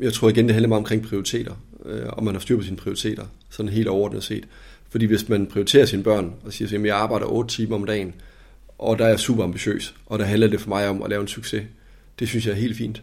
[0.00, 2.76] jeg tror igen, det handler meget omkring prioriteter, øh, om man har styr på sine
[2.76, 4.48] prioriteter, sådan helt overordnet set.
[4.88, 8.14] Fordi hvis man prioriterer sine børn og siger, at jeg arbejder 8 timer om dagen,
[8.78, 11.22] og der er jeg super ambitiøs, og der handler det for mig om at lave
[11.22, 11.62] en succes,
[12.18, 13.02] det synes jeg er helt fint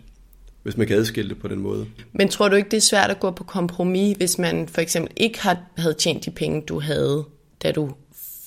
[0.63, 1.85] hvis man kan adskille det på den måde.
[2.13, 5.13] Men tror du ikke, det er svært at gå på kompromis, hvis man for eksempel
[5.17, 5.39] ikke
[5.77, 7.25] havde tjent de penge, du havde,
[7.63, 7.91] da du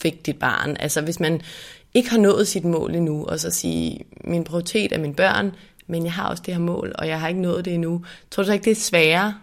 [0.02, 0.76] fik dit barn?
[0.80, 1.40] Altså hvis man
[1.94, 5.52] ikke har nået sit mål endnu, og så sige, min prioritet er mine børn,
[5.86, 8.04] men jeg har også det her mål, og jeg har ikke nået det endnu.
[8.30, 9.34] Tror du ikke, det er sværere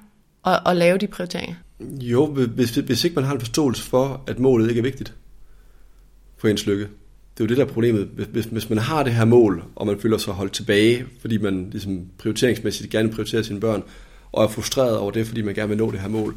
[0.45, 1.55] at, at lave de prioriteringer?
[2.01, 5.13] Jo, hvis, hvis ikke man har en forståelse for, at målet ikke er vigtigt
[6.37, 6.87] for ens lykke,
[7.37, 8.09] det er jo det, der er problemet.
[8.31, 11.69] Hvis, hvis man har det her mål, og man føler sig holdt tilbage, fordi man
[11.71, 13.83] ligesom prioriteringsmæssigt gerne prioriterer sine børn,
[14.31, 16.35] og er frustreret over det, fordi man gerne vil nå det her mål,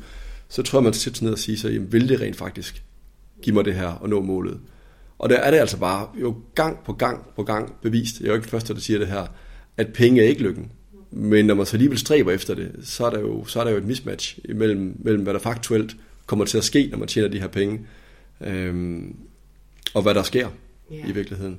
[0.49, 2.83] så tror jeg, man skal sætte ned og sige sig, jamen, vil det rent faktisk
[3.43, 4.59] give mig det her og nå målet?
[5.19, 8.29] Og der er det altså bare jo gang på gang på gang bevist, jeg er
[8.29, 9.27] jo ikke den første, der siger det her,
[9.77, 10.73] at penge er ikke lykken.
[11.11, 13.71] Men når man så alligevel stræber efter det, så er der jo, så er der
[13.71, 17.29] jo et mismatch mellem, mellem, hvad der faktuelt kommer til at ske, når man tjener
[17.29, 17.81] de her penge,
[18.41, 19.17] øhm,
[19.95, 20.49] og hvad der sker
[20.93, 21.09] yeah.
[21.09, 21.59] i virkeligheden.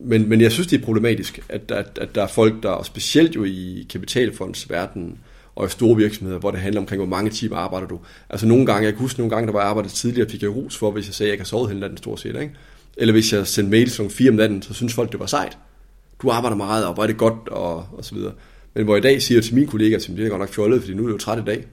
[0.00, 2.86] Men, men jeg synes, det er problematisk, at, at, at der er folk, der, og
[2.86, 5.18] specielt jo i kapitalfondsverdenen,
[5.56, 8.00] og i store virksomheder, hvor det handler omkring, hvor mange timer arbejder du.
[8.30, 10.56] Altså nogle gange, jeg kan huske nogle gange, der var jeg arbejdet tidligere, fik jeg
[10.56, 12.28] rus for, hvis jeg sagde, at jeg kan sove hele natten stort set.
[12.40, 12.50] Ikke?
[12.96, 15.58] Eller hvis jeg sendte mails om 4 om natten, så synes folk, det var sejt.
[16.22, 18.32] Du arbejder meget, og hvor er det godt, og, og så videre.
[18.74, 20.94] Men hvor i dag siger til mine kollegaer, at det er godt nok fjollet, fordi
[20.94, 21.64] nu er det jo træt i dag.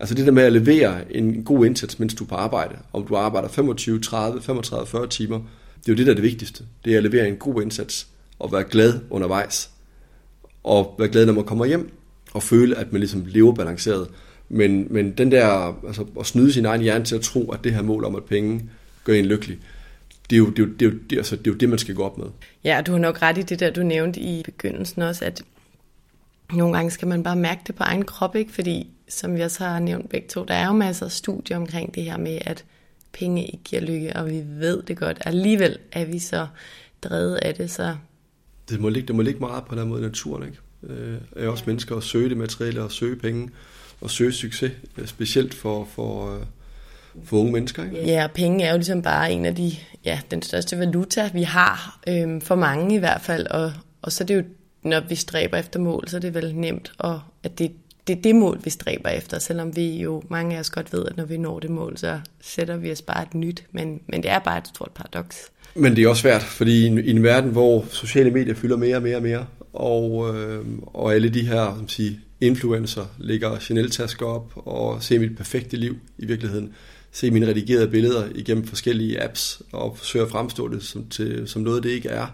[0.00, 2.76] Altså det der med at levere en god indsats, mens du er på arbejde.
[2.92, 5.40] Om du arbejder 25, 30, 35, 40 timer,
[5.80, 6.64] det er jo det, der er det vigtigste.
[6.84, 8.06] Det er at levere en god indsats
[8.38, 9.70] og være glad undervejs.
[10.64, 11.92] Og være glad, når man kommer hjem
[12.32, 14.08] og føle, at man ligesom lever balanceret.
[14.48, 15.46] Men, men den der,
[15.86, 18.24] altså at snyde sin egen hjerne til at tro, at det her mål om, at
[18.24, 18.70] penge
[19.04, 19.58] gør en lykkelig,
[20.30, 21.68] det er, jo, det, er jo, det, er jo, det, altså, det er jo det,
[21.68, 22.26] man skal gå op med.
[22.64, 25.42] Ja, du har nok ret i det der, du nævnte i begyndelsen også, at
[26.52, 28.52] nogle gange skal man bare mærke det på egen krop, ikke?
[28.52, 31.94] Fordi, som vi også har nævnt begge to, der er jo masser af studier omkring
[31.94, 32.64] det her med, at
[33.12, 35.18] penge ikke giver lykke, og vi ved det godt.
[35.20, 36.46] Alligevel er vi så
[37.02, 37.96] drevet af det, så...
[38.68, 40.58] Det må ligge, det må ligge meget på den måde i naturen, ikke?
[40.82, 41.70] Øh, er også ja.
[41.70, 43.50] mennesker at søge det materielle, og søge penge,
[44.00, 46.42] og søge succes, øh, specielt for, for, øh,
[47.24, 48.04] for unge mennesker, ikke?
[48.04, 49.72] Ja, og penge er jo ligesom bare en af de,
[50.04, 54.24] ja, den største valuta, vi har, øhm, for mange i hvert fald, og, og så
[54.24, 54.42] er det jo,
[54.82, 57.72] når vi stræber efter mål, så er det vel nemt, og at det
[58.06, 61.06] det er det mål, vi stræber efter, selvom vi jo, mange af os godt ved,
[61.06, 64.22] at når vi når det mål, så sætter vi os bare et nyt, men, men
[64.22, 65.36] det er bare et stort paradoks.
[65.74, 68.96] Men det er også svært, fordi i, i en verden, hvor sociale medier fylder mere
[68.96, 74.26] og mere og mere, og, øh, og alle de her som siger, influencer lægger Chanel-tasker
[74.26, 76.72] op og ser mit perfekte liv i virkeligheden,
[77.12, 81.62] se mine redigerede billeder igennem forskellige apps og forsøger at fremstå det som, til, som
[81.62, 82.26] noget, det ikke er.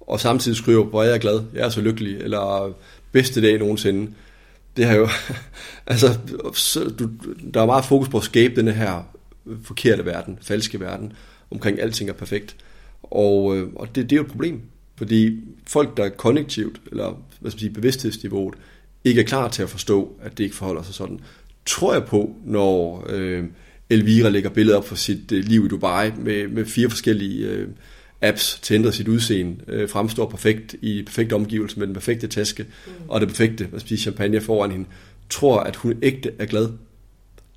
[0.00, 2.74] Og samtidig skriver, hvor er jeg glad, jeg er så lykkelig, eller
[3.12, 4.12] bedste dag nogensinde
[4.76, 5.08] det har jo,
[5.86, 6.18] altså,
[6.98, 7.10] du,
[7.54, 9.02] der er meget fokus på at skabe den her
[9.62, 11.12] forkerte verden, falske verden,
[11.50, 12.56] omkring alting er perfekt.
[13.02, 14.60] Og, øh, og det, det er jo et problem,
[14.96, 17.04] fordi folk, der er konnektivt, eller
[17.40, 18.54] hvad skal man sige, bevidsthedsniveauet,
[19.04, 21.20] ikke er klar til at forstå, at det ikke forholder sig sådan,
[21.66, 23.44] tror jeg på, når øh,
[23.90, 27.68] Elvira lægger billeder op for sit øh, liv i Dubai med, med fire forskellige øh,
[28.22, 32.26] apps til at ændre sit udseende, øh, fremstår perfekt i perfekt omgivelse med den perfekte
[32.26, 32.92] taske mm.
[33.08, 34.86] og det perfekte hvad skal champagne foran hende,
[35.30, 36.68] tror, at hun ægte er glad.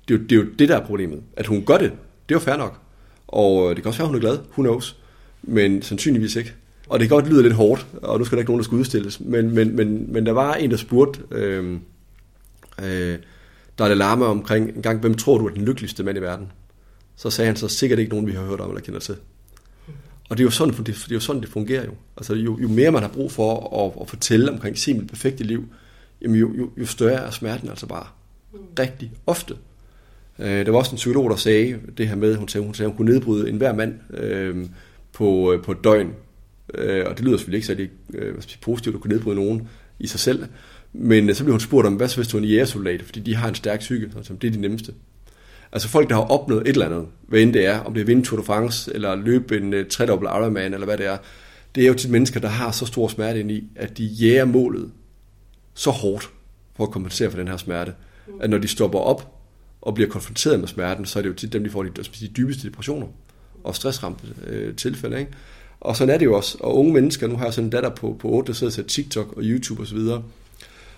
[0.08, 1.22] Det er, jo, det er jo det, der er problemet.
[1.36, 1.90] At hun gør det,
[2.28, 2.80] det er jo fair nok.
[3.28, 4.96] Og øh, det kan også være, at hun er glad, who knows.
[5.42, 6.54] Men sandsynligvis ikke.
[6.88, 8.78] Og det kan godt lyde lidt hårdt, og nu skal der ikke nogen, der skal
[8.78, 9.20] udstilles.
[9.20, 11.78] Men, men, men, men der var en, der spurgte øh,
[12.82, 13.18] øh,
[13.78, 16.52] Dalai Lama omkring en gang, hvem tror du er den lykkeligste mand i verden?
[17.16, 19.16] Så sagde han så sikkert ikke nogen, vi har hørt om eller kender til.
[20.28, 21.92] Og det er jo sådan, det, det, er jo sådan, det fungerer jo.
[22.16, 25.64] Altså, jo, jo mere man har brug for at, at fortælle omkring sin perfekte liv,
[26.22, 28.06] jamen, jo, jo, jo større er smerten altså bare.
[28.52, 28.58] Mm.
[28.78, 29.54] Rigtig ofte.
[30.38, 32.88] Øh, der var også en psykolog, der sagde det her med, hun sagde, hun, sagde,
[32.88, 34.66] hun kunne nedbryde enhver mand øh,
[35.12, 36.12] på, øh, på et døgn.
[36.74, 39.68] Øh, og det lyder selvfølgelig ikke særlig øh, positivt at kunne nedbryde nogen
[39.98, 40.44] i sig selv.
[40.92, 43.20] Men øh, så blev hun spurgt om, hvad så hvis du er en jægersoldat, fordi
[43.20, 44.94] de har en stærk psyke, altså, det er de nemmeste.
[45.74, 48.04] Altså folk, der har opnået et eller andet, hvad end det er, om det er
[48.04, 51.16] vinde Tour de France, eller løbe en øh, uh, tredobbelt Ironman, eller hvad det er,
[51.74, 54.44] det er jo til mennesker, der har så stor smerte ind i, at de jæger
[54.44, 54.90] målet
[55.74, 56.30] så hårdt
[56.76, 57.92] for at kompensere for den her smerte,
[58.40, 59.34] at når de stopper op
[59.82, 62.12] og bliver konfronteret med smerten, så er det jo tit dem, de får de, altså,
[62.20, 63.06] de dybeste depressioner
[63.64, 65.18] og stressramte øh, tilfælde.
[65.18, 65.32] Ikke?
[65.80, 66.58] Og sådan er det jo også.
[66.60, 68.72] Og unge mennesker, nu har jeg sådan en datter på, på 8, der sidder og
[68.72, 69.98] ser TikTok og YouTube osv.,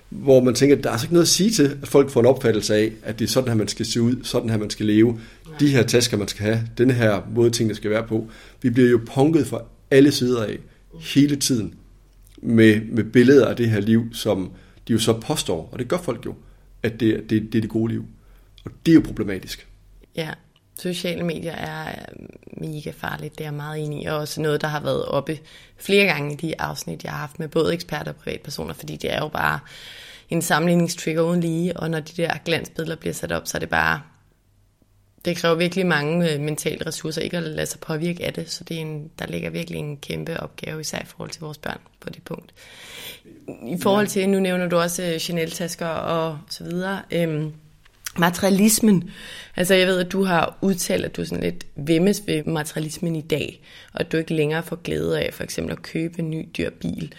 [0.08, 2.20] hvor man tænker, at der er altså ikke noget at sige til, at folk får
[2.20, 4.70] en opfattelse af, at det er sådan her, man skal se ud, sådan her, man
[4.70, 5.20] skal leve,
[5.60, 8.28] de her tasker, man skal have, den her måde, tingene skal være på.
[8.62, 10.58] Vi bliver jo punket fra alle sider af,
[11.00, 11.74] hele tiden,
[12.42, 14.50] med, med billeder af det her liv, som
[14.88, 16.34] de jo så påstår, og det gør folk jo,
[16.82, 18.04] at det, det, det er det gode liv.
[18.64, 19.66] Og det er jo problematisk.
[20.16, 20.30] Ja,
[20.78, 21.94] sociale medier er
[22.56, 25.38] mega farligt, det er jeg meget enig i, og også noget, der har været oppe
[25.76, 29.12] flere gange i de afsnit, jeg har haft med både eksperter og privatpersoner, fordi det
[29.12, 29.58] er jo bare
[30.30, 33.68] en sammenligningstrigger uden lige, og når de der glansbilleder bliver sat op, så er det
[33.68, 34.02] bare,
[35.24, 38.64] det kræver virkelig mange øh, mentale ressourcer ikke at lade sig påvirke af det, så
[38.64, 41.80] det er en, der ligger virkelig en kæmpe opgave, især i forhold til vores børn
[42.00, 42.54] på det punkt.
[43.48, 47.52] I forhold til, nu nævner du også øh, Chanel-tasker og så videre, øhm,
[48.18, 49.10] materialismen.
[49.56, 53.16] Altså jeg ved, at du har udtalt, at du er sådan lidt vemmes ved materialismen
[53.16, 53.62] i dag,
[53.92, 56.70] og at du ikke længere får glæde af for eksempel at købe en ny dyr
[56.70, 57.14] bil.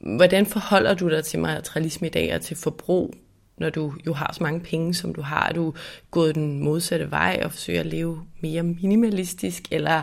[0.00, 3.14] Hvordan forholder du dig til materialisme i dag og til forbrug,
[3.58, 5.48] når du jo har så mange penge, som du har?
[5.48, 5.74] Er du
[6.10, 10.02] gået den modsatte vej og forsøger at leve mere minimalistisk, eller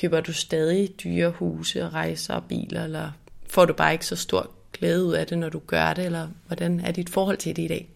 [0.00, 3.10] køber du stadig dyre huse, rejser og biler, eller
[3.48, 6.28] får du bare ikke så stor glæde ud af det, når du gør det, eller
[6.46, 7.88] hvordan er dit forhold til det i dag?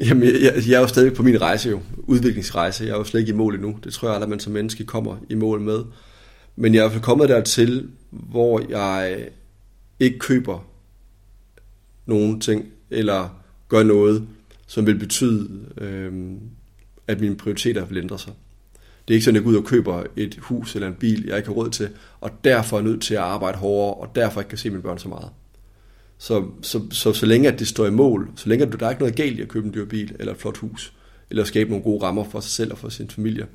[0.00, 2.84] Jamen, jeg, jeg er jo stadig på min rejse jo, udviklingsrejse.
[2.84, 3.78] Jeg er jo slet ikke i mål endnu.
[3.84, 5.84] Det tror jeg aldrig, man som menneske kommer i mål med.
[6.56, 9.28] Men jeg er i hvert fald kommet dertil, hvor jeg
[10.00, 10.66] ikke køber
[12.06, 14.28] nogen ting, eller gør noget,
[14.66, 16.12] som vil betyde, øh,
[17.06, 18.32] at mine prioriteter vil ændre sig.
[19.08, 21.24] Det er ikke sådan, at jeg går ud og køber et hus eller en bil,
[21.26, 21.88] jeg ikke har råd til,
[22.20, 24.98] og derfor er nødt til at arbejde hårdere, og derfor ikke kan se mine børn
[24.98, 25.28] så meget.
[26.24, 28.90] Så, så, så, så længe at det står i mål, så længe at der er
[28.90, 30.92] ikke noget galt i at købe en dyr bil eller et flot hus,
[31.30, 33.46] eller skabe nogle gode rammer for sig selv og for sin familie.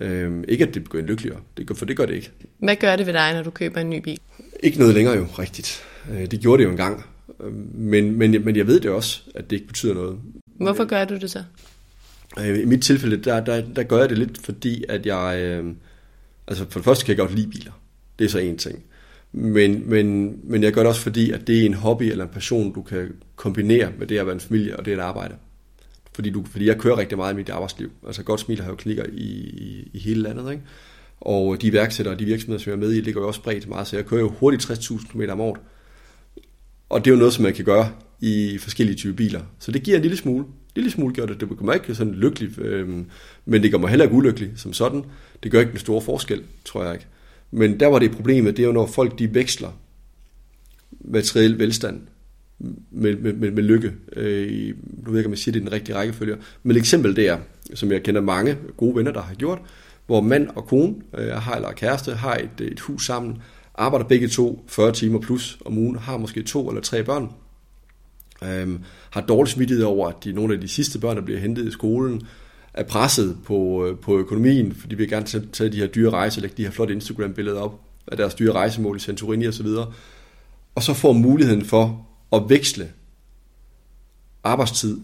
[0.00, 2.30] Øhm, ikke at det gør en lykkeligere, det gør, for det gør det ikke.
[2.58, 4.18] Hvad gør det ved dig, når du køber en ny bil?
[4.62, 5.82] Ikke noget længere jo, rigtigt.
[6.10, 7.04] Øh, det gjorde det jo engang.
[7.40, 10.18] Øhm, men, men, men jeg ved det også, at det ikke betyder noget.
[10.44, 11.42] Hvorfor gør du det så?
[12.38, 15.40] Øh, I mit tilfælde, der, der, der gør jeg det lidt, fordi at jeg...
[15.42, 15.74] Øh,
[16.48, 17.72] altså for det første kan jeg godt lide biler.
[18.18, 18.84] Det er så en ting.
[19.32, 22.30] Men, men, men jeg gør det også fordi, at det er en hobby eller en
[22.30, 25.34] passion, du kan kombinere med det at være en familie og det at arbejde.
[26.14, 27.90] Fordi, du, fordi jeg kører rigtig meget i mit arbejdsliv.
[28.06, 30.50] Altså godt smil har jo klikker i, i, i hele landet.
[30.50, 30.64] Ikke?
[31.20, 33.68] Og de iværksættere og de virksomheder, som jeg er med i, ligger jo også spredt
[33.68, 33.86] meget.
[33.86, 35.60] Så jeg kører jo hurtigt 60.000 km om året.
[36.88, 39.40] Og det er jo noget, som man kan gøre i forskellige typer biler.
[39.58, 40.44] Så det giver en lille smule.
[40.44, 41.40] En lille smule gør det.
[41.40, 42.88] Det gør mig ikke sådan lykkelig, øh,
[43.44, 45.04] men det gør mig heller ikke ulykkelig som sådan.
[45.42, 47.06] Det gør ikke en stor forskel, tror jeg ikke.
[47.50, 49.70] Men der var det problemet, det er jo når folk de veksler
[51.00, 52.00] materiel velstand
[52.90, 53.92] med, med, med, med lykke.
[54.16, 56.36] Øh, nu ved jeg ikke, om jeg siger det i den rigtige rækkefølge.
[56.62, 57.38] Men et eksempel det er,
[57.74, 59.58] som jeg kender mange gode venner, der har gjort,
[60.06, 63.42] hvor mand og kone øh, har, eller kæreste har et, øh, et hus sammen,
[63.74, 67.28] arbejder begge to 40 timer plus om ugen, har måske to eller tre børn,
[68.44, 68.78] øh,
[69.10, 71.70] har dårlig smittighed over, at de nogle af de sidste børn, der bliver hentet i
[71.70, 72.22] skolen,
[72.74, 76.40] er presset på, øh, på økonomien, fordi vi vil gerne tage de her dyre rejser,
[76.40, 79.92] lægge de her flotte Instagram-billeder op af deres dyre rejsemål i Santorini osv., og,
[80.74, 82.92] og så får muligheden for at veksle
[84.44, 85.00] arbejdstid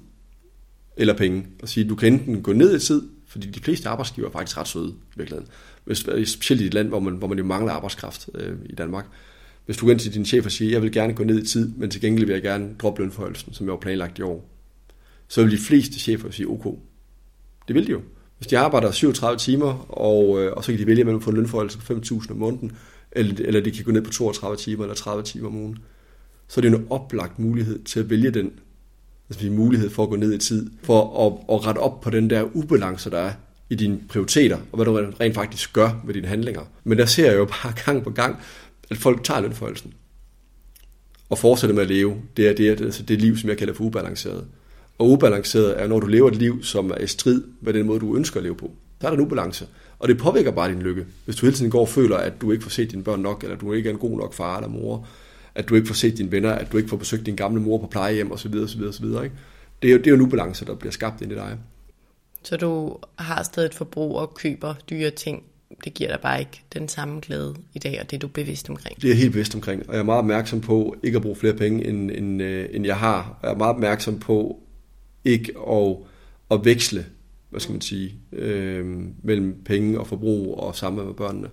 [0.96, 4.28] eller penge, og sige, du kan enten gå ned i tid, fordi de fleste arbejdsgiver
[4.28, 5.48] er faktisk ret søde i virkeligheden,
[5.84, 9.06] Hvis, specielt i et land, hvor man, hvor man jo mangler arbejdskraft øh, i Danmark.
[9.66, 11.46] Hvis du går ind til din chef og siger, jeg vil gerne gå ned i
[11.46, 14.50] tid, men til gengæld vil jeg gerne droppe lønforholdelsen, som jeg har planlagt i år,
[15.28, 16.70] så vil de fleste chefer sige, okay,
[17.68, 18.00] det vil de jo.
[18.38, 21.30] Hvis de arbejder 37 timer, og, øh, og så kan de vælge mellem at få
[21.30, 22.72] en lønforholdelse på 5.000 om måneden,
[23.12, 25.78] eller, eller de kan gå ned på 32 timer eller 30 timer om ugen,
[26.48, 28.52] så er det en oplagt mulighed til at vælge den
[29.30, 32.10] altså en mulighed for at gå ned i tid, for at, at rette op på
[32.10, 33.32] den der ubalance, der er
[33.70, 36.62] i dine prioriteter, og hvad du rent faktisk gør med dine handlinger.
[36.84, 38.36] Men der ser jeg jo bare gang på gang,
[38.90, 39.94] at folk tager lønforholdelsen
[41.28, 42.16] og fortsætter med at leve.
[42.36, 44.44] Det er det, altså det liv, som jeg kalder for ubalanceret.
[44.98, 48.00] Og ubalanceret er, når du lever et liv, som er i strid med den måde,
[48.00, 48.70] du ønsker at leve på.
[49.00, 49.66] Så er der en ubalance.
[49.98, 51.06] Og det påvirker bare din lykke.
[51.24, 53.44] Hvis du hele tiden går og føler, at du ikke får set dine børn nok,
[53.44, 55.06] eller du ikke er en god nok far eller mor,
[55.54, 57.78] at du ikke får set dine venner, at du ikke får besøgt din gamle mor
[57.78, 58.54] på plejehjem osv.
[58.54, 59.04] osv., osv.
[59.04, 59.32] Ikke?
[59.82, 61.58] Det, er jo, det er jo en ubalance, der bliver skabt ind i dig.
[62.42, 65.42] Så du har stadig et forbrug og køber dyre ting.
[65.84, 68.70] Det giver dig bare ikke den samme glæde i dag, og det er du bevidst
[68.70, 68.96] omkring.
[68.96, 71.36] Det er jeg helt bevidst omkring, og jeg er meget opmærksom på ikke at bruge
[71.36, 73.38] flere penge, end, end, øh, end jeg har.
[73.42, 74.60] Jeg er meget opmærksom på
[75.26, 75.96] ikke at,
[76.50, 77.06] at veksle,
[77.50, 78.86] hvad skal man sige, øh,
[79.22, 81.48] mellem penge og forbrug og sammen med børnene.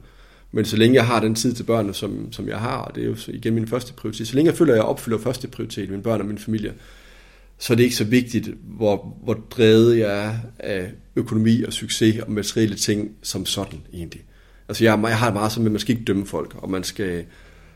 [0.52, 3.04] Men så længe jeg har den tid til børnene, som, som jeg har, og det
[3.04, 5.90] er jo igen min første prioritet, så længe jeg føler, at jeg opfylder første prioritet,
[5.90, 6.74] mine børn og min familie,
[7.58, 12.20] så er det ikke så vigtigt, hvor, hvor drevet jeg er af økonomi og succes
[12.20, 14.22] og materielle ting som sådan egentlig.
[14.68, 17.26] Altså jeg, jeg har meget som, at man skal ikke dømme folk, og man skal,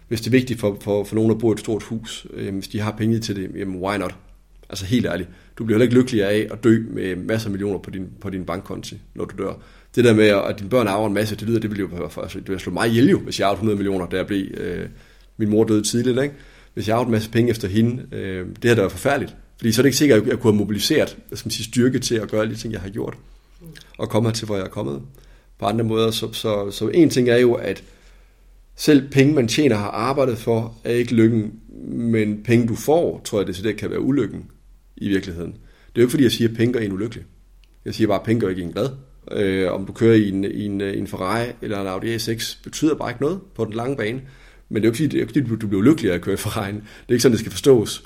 [0.07, 2.53] Hvis det er vigtigt for, for, for nogen at bo i et stort hus, øh,
[2.53, 4.15] hvis de har penge til det, jamen why not?
[4.69, 5.29] Altså helt ærligt.
[5.57, 8.29] Du bliver heller ikke lykkelig af at dø med masser af millioner på din, på
[8.29, 9.53] din bankkonti, når du dør.
[9.95, 12.39] Det der med, at dine børn arver en masse, det lyder, det ville jo altså,
[12.39, 14.89] det ville slå mig ihjel jo, hvis jeg arvede 100 millioner, da jeg blev, øh,
[15.37, 16.35] min mor døde tidligt, ikke?
[16.73, 19.35] Hvis jeg arvede en masse penge efter hende, øh, det her da er forfærdeligt.
[19.57, 21.99] Fordi så er det ikke sikkert, at jeg kunne have mobiliseret som skal sige, styrke
[21.99, 23.17] til at gøre alle de ting, jeg har gjort.
[23.97, 25.01] Og komme til, hvor jeg er kommet.
[25.59, 27.83] På andre måder, så, så, så en ting er jo, at
[28.75, 31.53] selv penge, man tjener, har arbejdet for, er ikke lykken,
[31.87, 34.45] men penge, du får, tror jeg, det, det kan være ulykken
[34.97, 35.51] i virkeligheden.
[35.51, 35.57] Det
[35.95, 37.25] er jo ikke, fordi jeg siger, at penge gør en ulykkelig.
[37.85, 38.89] Jeg siger bare, at penge gør ikke en glad.
[39.31, 42.95] Øh, om du kører i en, i, en, en Ferrari eller en Audi A6, betyder
[42.95, 44.21] bare ikke noget på den lange bane.
[44.69, 46.33] Men det er jo ikke, det er ikke fordi, du bliver lykkelig af at køre
[46.33, 46.75] i Ferrari'en.
[46.75, 48.03] Det er ikke sådan, det skal forstås.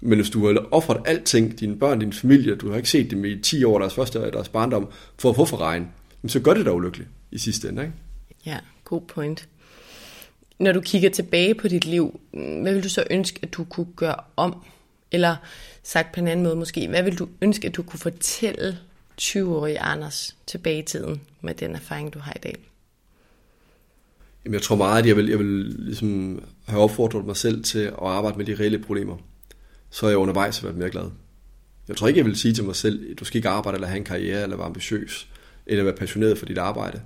[0.00, 3.24] Men hvis du har offret alting, dine børn, din familie, du har ikke set dem
[3.24, 4.88] i 10 år, deres første deres barndom,
[5.18, 5.82] for at få Ferrari'en,
[6.26, 7.82] så gør det dig ulykkelig i sidste ende.
[7.82, 7.94] Ikke?
[8.46, 9.48] Ja, god point.
[10.58, 12.20] Når du kigger tilbage på dit liv,
[12.62, 14.64] hvad vil du så ønske, at du kunne gøre om?
[15.12, 15.36] Eller
[15.82, 18.78] sagt på en anden måde måske, hvad vil du ønske, at du kunne fortælle
[19.20, 22.54] 20-årige Anders tilbage i tiden med den erfaring, du har i dag?
[24.44, 25.46] Jamen, jeg tror meget, at jeg vil, jeg vil
[25.78, 29.16] ligesom have opfordret mig selv til at arbejde med de reelle problemer.
[29.90, 31.10] Så er jeg undervejs været mere glad.
[31.88, 33.88] Jeg tror ikke, jeg vil sige til mig selv, at du skal ikke arbejde eller
[33.88, 35.28] have en karriere, eller være ambitiøs,
[35.66, 37.02] eller være passioneret for dit arbejde.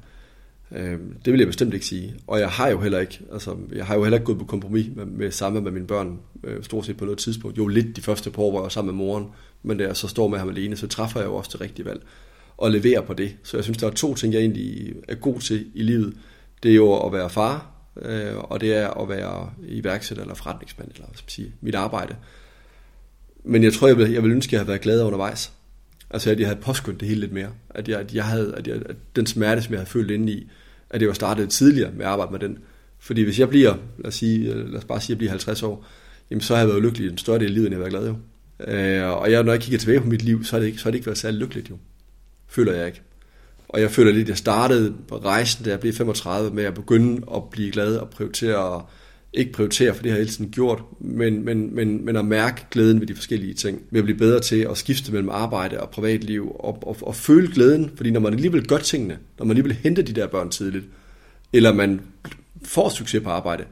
[0.75, 2.15] Øh, det vil jeg bestemt ikke sige.
[2.27, 4.87] Og jeg har jo heller ikke, altså, jeg har jo heller ikke gået på kompromis
[4.97, 7.59] med, med sammen med mine børn, øh, stort set på noget tidspunkt.
[7.59, 9.27] Jo lidt de første par år, hvor jeg var sammen med moren,
[9.63, 11.87] men da jeg så står med ham alene, så træffer jeg jo også det rigtige
[11.87, 12.03] valg
[12.57, 13.37] og leverer på det.
[13.43, 16.15] Så jeg synes, der er to ting, jeg egentlig er god til i livet.
[16.63, 17.71] Det er jo at være far,
[18.03, 21.75] øh, og det er at være iværksætter eller forretningsmand, eller hvad skal man sige, mit
[21.75, 22.17] arbejde.
[23.45, 25.53] Men jeg tror, jeg vil, jeg vil ønske, at jeg havde været glad undervejs.
[26.11, 27.51] Altså, at jeg havde påskyndt det hele lidt mere.
[27.71, 30.33] At, jeg, at, jeg havde, at, jeg, at den smerte, som jeg havde følt inde
[30.33, 30.51] i,
[30.95, 32.59] at det var startet tidligere med at arbejde med den.
[32.99, 35.31] Fordi hvis jeg bliver, lad os, sige, øh, lad os bare sige, at jeg bliver
[35.31, 35.87] 50 år,
[36.31, 37.93] jamen så har jeg været lykkelig en større del af livet, end jeg har været
[37.93, 38.17] glad jo.
[38.73, 40.85] Øh, og jeg, når jeg kigger tilbage på mit liv, så har det ikke, så
[40.85, 41.79] har det ikke været særlig lykkeligt jo.
[42.49, 43.03] Føler jeg ikke.
[43.69, 46.75] Og jeg føler lidt, at jeg startede på rejsen, da jeg blev 35, med at
[46.75, 48.85] begynde at blive glad og prioritere
[49.35, 52.67] ikke prioritere, for det har jeg hele tiden gjort, men, men, men, men at mærke
[52.71, 53.83] glæden ved de forskellige ting.
[53.91, 57.53] Ved at blive bedre til at skifte mellem arbejde og privatliv, og, og, og føle
[57.55, 60.85] glæden, fordi når man alligevel gør tingene, når man alligevel henter de der børn tidligt,
[61.53, 62.01] eller man
[62.65, 63.65] får succes på arbejde,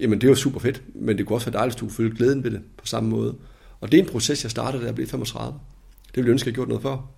[0.00, 1.94] jamen det er jo super fedt, men det kunne også være dejligt, at du kunne
[1.94, 3.34] føle glæden ved det på samme måde.
[3.80, 5.58] Og det er en proces, jeg startede, da jeg blev 35.
[6.06, 7.10] Det ville jeg ønske, at jeg gjort noget for.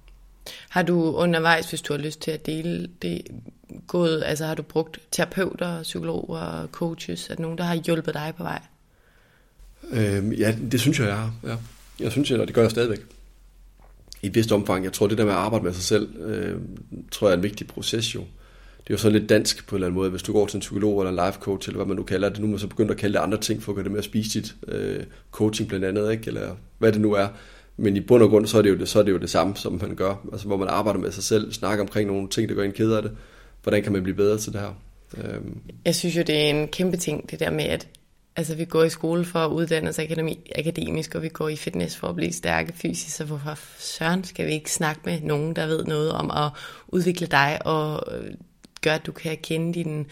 [0.69, 3.23] Har du undervejs, hvis du har lyst til at dele det,
[3.87, 8.33] gået, altså har du brugt terapeuter, psykologer, coaches, er der nogen, der har hjulpet dig
[8.37, 8.63] på vej?
[9.93, 11.35] Øhm, ja, det synes jeg, jeg har.
[11.45, 11.57] Ja.
[12.01, 13.01] Jeg synes, jeg, og det gør jeg stadigvæk.
[14.23, 14.85] I et vist omfang.
[14.85, 16.57] Jeg tror, det der med at arbejde med sig selv, øh,
[17.13, 18.21] tror jeg er en vigtig proces jo.
[18.21, 20.11] Det er jo sådan lidt dansk på en eller anden måde.
[20.11, 22.29] Hvis du går til en psykolog eller en life coach, eller hvad man nu kalder
[22.29, 23.93] det, nu er man så begyndt at kalde det andre ting, for at gøre det
[23.93, 24.57] mere spiseligt.
[24.69, 26.27] Øh, coaching blandt andet, ikke?
[26.27, 27.29] eller hvad det nu er.
[27.77, 29.31] Men i bund og grund, så er det jo det, så er det, jo det
[29.31, 30.15] samme, som man gør.
[30.33, 32.93] Altså, hvor man arbejder med sig selv, snakker omkring nogle ting, der gør en ked
[32.93, 33.17] af det.
[33.63, 34.75] Hvordan kan man blive bedre til det her?
[35.17, 35.59] Øhm.
[35.85, 37.89] Jeg synes jo, det er en kæmpe ting, det der med, at
[38.37, 41.57] altså, vi går i skole for at uddanne os akademi, akademisk, og vi går i
[41.57, 45.57] fitness for at blive stærke fysisk, så hvorfor søren skal vi ikke snakke med nogen,
[45.57, 46.51] der ved noget om at
[46.89, 48.31] udvikle dig og øh,
[48.83, 50.05] gøre, at du kan kende dine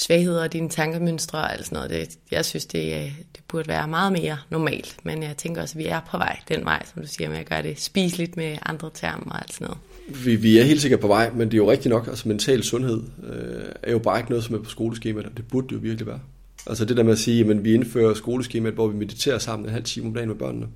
[0.00, 1.90] svagheder og dine tankemønstre og alt sådan noget.
[1.90, 5.78] Det, jeg synes, det, øh, det burde være meget mere normalt, men jeg tænker også,
[5.78, 8.36] at vi er på vej den vej, som du siger, med at gøre det spiseligt
[8.36, 9.80] med andre termer og alt sådan noget.
[10.24, 12.62] Vi, vi er helt sikkert på vej, men det er jo rigtigt nok, altså mental
[12.62, 15.74] sundhed øh, er jo bare ikke noget, som er på skoleskemaet, og det burde det
[15.74, 16.20] jo virkelig være.
[16.66, 19.72] Altså det der med at sige, at vi indfører skoleskemaet, hvor vi mediterer sammen en
[19.72, 20.66] halv time om dagen med børnene.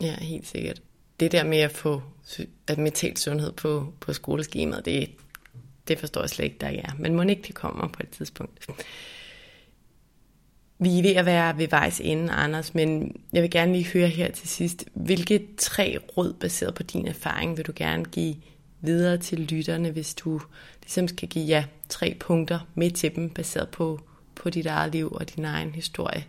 [0.00, 0.82] Ja, helt sikkert.
[1.20, 2.02] Det der med at få
[2.66, 5.10] at mental sundhed på, på skoleskemaet, det,
[5.88, 6.92] det forstår jeg slet ikke, der er.
[6.98, 8.66] Men må ikke det kommer på et tidspunkt.
[10.78, 14.08] Vi er ved at være ved vejs ende, Anders, men jeg vil gerne lige høre
[14.08, 14.84] her til sidst.
[14.94, 18.34] Hvilke tre råd baseret på din erfaring vil du gerne give
[18.80, 20.40] videre til lytterne, hvis du
[20.82, 24.00] ligesom skal give ja, tre punkter med til dem, baseret på,
[24.34, 26.24] på dit eget liv og din egen historie?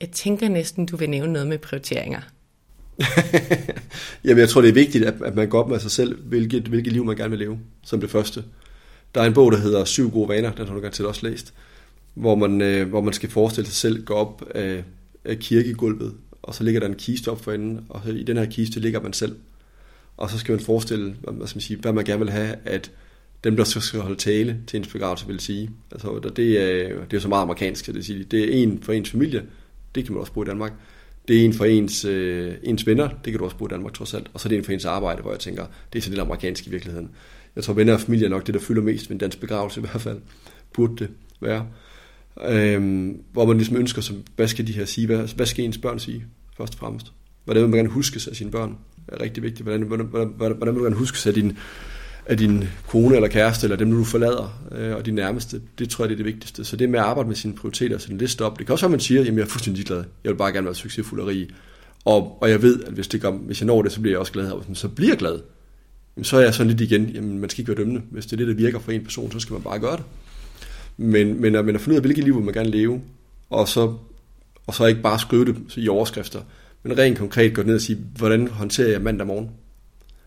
[0.00, 2.20] Jeg tænker næsten, du vil nævne noget med prioriteringer.
[4.24, 6.62] Jamen, jeg tror, det er vigtigt, at, at man går op med sig selv, hvilket,
[6.62, 8.44] hvilket liv man gerne vil leve, som det første.
[9.14, 11.54] Der er en bog, der hedder Syv gode vaner, den har du til også læst,
[12.14, 14.84] hvor man, øh, hvor man skal forestille sig selv gå op af,
[15.24, 18.46] af kirkegulvet, og så ligger der en kiste op for enden, og i den her
[18.46, 19.36] kiste ligger man selv.
[20.16, 22.90] Og så skal man forestille, hvad, skal man sige, hvad man gerne vil have, at
[23.44, 25.70] dem, der skal holde tale til ens begravelse, vil sige.
[25.92, 28.24] Altså, det, er, det er så meget amerikansk, at det, sige.
[28.24, 29.42] det er en for ens familie,
[29.94, 30.72] det kan man også bruge i Danmark.
[31.28, 33.94] Det er en for ens, øh, ens venner, det kan du også bruge i Danmark
[33.94, 34.30] trods alt.
[34.34, 36.20] Og så er det en for ens arbejde, hvor jeg tænker, det er så lidt
[36.20, 37.10] amerikansk i virkeligheden.
[37.56, 39.80] Jeg tror, venner og familie er nok det, der fylder mest ved en dansk begravelse
[39.80, 40.18] i hvert fald.
[40.74, 41.08] Burde det
[41.40, 41.66] være.
[42.48, 45.06] Øhm, hvor man ligesom ønsker, så, hvad skal de her sige?
[45.06, 46.24] Hvad, hvad skal ens børn sige,
[46.56, 47.12] først og fremmest?
[47.44, 48.76] Hvordan vil man gerne huske sig af sine børn?
[49.08, 49.62] er rigtig vigtigt.
[49.62, 51.58] Hvordan, hvordan, hvordan, hvordan vil du gerne huske sig af din,
[52.26, 56.04] af din kone eller kæreste, eller dem, du forlader, øh, og de nærmeste, det tror
[56.04, 56.64] jeg, det er det vigtigste.
[56.64, 58.84] Så det med at arbejde med sine prioriteter og sin liste op, det kan også
[58.84, 60.04] være, at man siger, jamen jeg er fuldstændig glad.
[60.24, 61.48] Jeg vil bare gerne være succesfuld og rig.
[62.04, 64.20] Og, og jeg ved, at hvis, det gør, hvis jeg når det, så bliver jeg
[64.20, 64.50] også glad.
[64.50, 65.38] Og hvis så bliver jeg glad,
[66.22, 68.02] så er jeg sådan lidt igen, jamen man skal ikke være dømmende.
[68.10, 70.04] Hvis det er det, der virker for en person, så skal man bare gøre det.
[70.96, 73.00] Men, men, at, men at finde ud af, hvilket liv man gerne leve,
[73.50, 73.94] og så,
[74.66, 76.40] og så ikke bare skrive det i overskrifter,
[76.82, 79.50] men rent konkret gå ned og sige, hvordan håndterer jeg mandag morgen?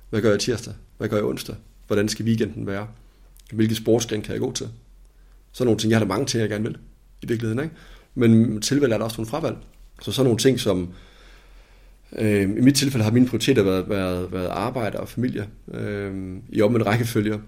[0.10, 0.74] Hvad gør jeg tirsdag?
[0.98, 1.56] Hvad gør jeg onsdag?
[1.88, 2.88] Hvordan skal weekenden være?
[3.54, 4.68] Hvilke sportsgren kan jeg gå til?
[5.52, 6.78] Så nogle ting, jeg har da mange ting, jeg gerne vil
[7.22, 7.64] i virkeligheden.
[7.64, 7.76] Ikke?
[8.16, 9.58] Men tilvalg er der også nogle fravalg.
[10.02, 10.90] Så sådan nogle ting som,
[12.20, 16.62] øh, i mit tilfælde har mine prioriteter været, været, været arbejde og familie øh, i
[16.62, 17.40] omvendt rækkefølge.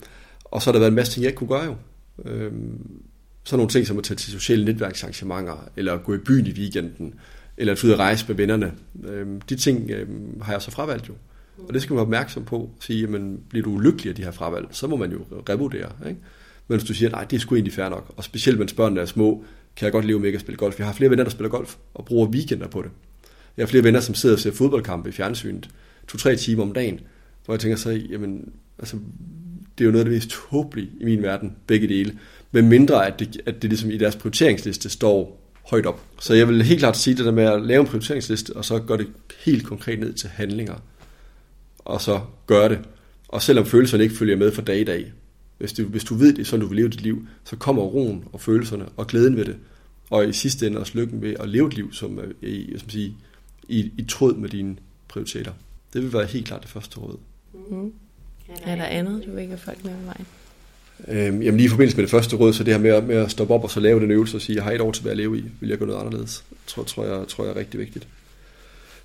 [0.45, 1.76] Og så har der været en masse ting, jeg ikke kunne gøre jo.
[2.26, 2.51] Øh,
[3.43, 7.13] sådan nogle ting som at tage til sociale netværksarrangementer, eller gå i byen i weekenden,
[7.57, 8.74] eller at ud og rejse med vennerne.
[9.03, 10.07] Øh, de ting øh,
[10.41, 11.13] har jeg så fravalgt jo.
[11.68, 12.70] Og det skal man være opmærksom på.
[12.80, 15.91] Sige, jamen, bliver du ulykkelig af de her fravalg, så må man jo revurdere.
[16.07, 16.20] Ikke?
[16.68, 19.01] Men hvis du siger, nej, det er sgu egentlig fair nok, og specielt mens børnene
[19.01, 19.43] er små,
[19.76, 20.80] kan jeg godt leve med ikke at spille golf.
[20.80, 22.91] Jeg har flere venner, der spiller golf, og bruger weekender på det.
[23.58, 25.70] Jeg har flere venner, som sidder og ser fodboldkampe i fjernsynet,
[26.08, 26.99] to-tre timer om dagen,
[27.45, 28.49] hvor jeg tænker så, jamen,
[28.80, 28.97] altså,
[29.78, 32.18] det er jo noget af det mest håbelige i min verden, begge dele.
[32.51, 36.01] Men mindre, at det, at det ligesom i deres prioriteringsliste står højt op.
[36.20, 38.80] Så jeg vil helt klart sige det der med at lave en prioriteringsliste, og så
[38.80, 39.08] gøre det
[39.45, 40.76] helt konkret ned til handlinger.
[41.80, 42.80] Og så gøre det.
[43.28, 45.14] Og selvom følelserne ikke følger med fra dag i dag,
[45.58, 48.24] hvis du, hvis du ved det, sådan du vil leve dit liv, så kommer roen
[48.34, 49.56] og følelserne og glæden ved det.
[50.10, 53.18] Og i sidste ende også lykken ved at leve et liv, som i, som sige,
[53.68, 54.76] i, i tråd med dine
[55.07, 55.51] prioriteter.
[55.93, 57.18] Det vil være helt klart det første råd.
[57.70, 57.93] Mm.
[58.63, 60.26] Er der andet, du vil have folk med på vejen?
[61.07, 63.32] Øhm, jamen lige i forbindelse med det første råd, så det her med, med at
[63.32, 65.18] stoppe op og så lave den øvelse og sige, jeg har et år tilbage at
[65.18, 68.07] leve i, vil jeg gøre noget anderledes, tror, tror, jeg, tror jeg er rigtig vigtigt.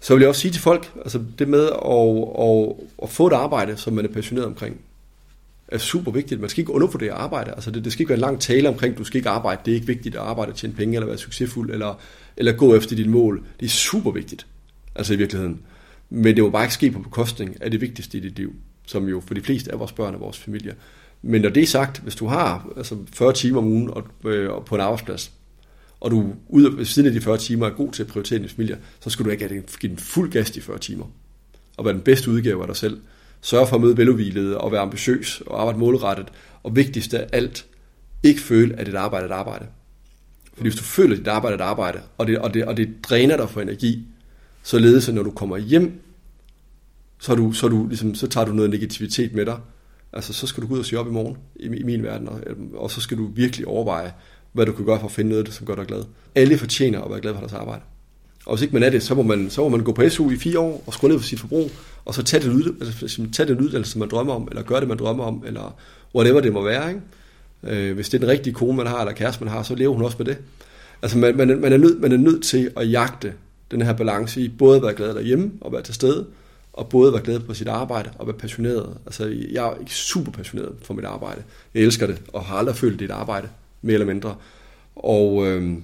[0.01, 3.33] Så vil jeg også sige til folk, altså det med at, at, at få et
[3.33, 4.81] arbejde, som man er passioneret omkring,
[5.69, 6.41] er super vigtigt.
[6.41, 7.51] Man skal ikke undervurdere arbejde.
[7.51, 9.61] Altså det, det skal ikke være en lang tale omkring, du skal ikke arbejde.
[9.65, 12.01] Det er ikke vigtigt at arbejde, tjene penge, eller være succesfuld, eller,
[12.37, 13.45] eller gå efter dit mål.
[13.61, 14.47] Det er super vigtigt,
[14.95, 15.61] altså i virkeligheden.
[16.11, 18.55] Men det må bare ikke ske på bekostning af det vigtigste i dit liv,
[18.87, 20.75] som jo for de fleste af vores børn og vores familie.
[21.23, 24.51] Men når det er sagt, hvis du har altså 40 timer om ugen og, øh,
[24.67, 25.33] på en arbejdsplads,
[26.01, 28.39] og du ud af, ved siden af de 40 timer er god til at prioritere
[28.39, 31.05] din familie, så skal du ikke give den fuld gas de 40 timer.
[31.77, 33.01] Og være den bedste udgave af dig selv.
[33.41, 36.27] Sørg for at møde veluvilede og være ambitiøs og arbejde målrettet.
[36.63, 37.67] Og vigtigst af alt,
[38.23, 39.67] ikke føle, at dit arbejde er et arbejde.
[40.61, 42.77] Fordi hvis du føler, at dit arbejde er et arbejde, og det, og det, og
[42.77, 44.07] det dræner dig for energi,
[44.63, 46.01] så ledes når du kommer hjem,
[47.19, 49.57] så, du, så, du, ligesom, så tager du noget negativitet med dig,
[50.13, 52.29] Altså, så skal du gå ud og sige op i morgen, i, i min verden,
[52.29, 54.13] og, øh, og så skal du virkelig overveje,
[54.53, 56.05] hvad du kan gøre for at finde noget, som gør dig glad.
[56.35, 57.83] Alle fortjener at være glad for deres arbejde.
[58.47, 60.31] Og hvis ikke man er det, så må man, så må man gå på SU
[60.31, 61.71] i fire år og skrue ned for sit forbrug,
[62.05, 64.89] og så tage den, ud, altså, tage den uddannelse, man drømmer om, eller gøre det,
[64.89, 65.79] man drømmer om, eller
[66.15, 66.89] whatever det må være.
[66.89, 67.01] Ikke?
[67.63, 69.95] Øh, hvis det er den rigtige kone, man har, eller kæreste, man har, så lever
[69.95, 70.39] hun også med det.
[71.03, 73.33] Altså man, man, man, er nødt, man er nødt til at jagte
[73.71, 76.27] den her balance i både at være glad derhjemme og være til stede,
[76.73, 78.97] og både være glad på sit arbejde og være passioneret.
[79.07, 81.43] Altså, jeg er super passioneret for mit arbejde.
[81.75, 83.49] Jeg elsker det, og har aldrig følt det arbejde,
[83.83, 84.37] mere eller mindre.
[84.97, 85.77] Og, øh,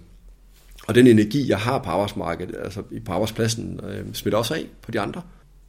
[0.89, 4.91] og den energi, jeg har på arbejdsmarkedet, altså på arbejdspladsen, øh, smitter også af på
[4.91, 5.23] de andre.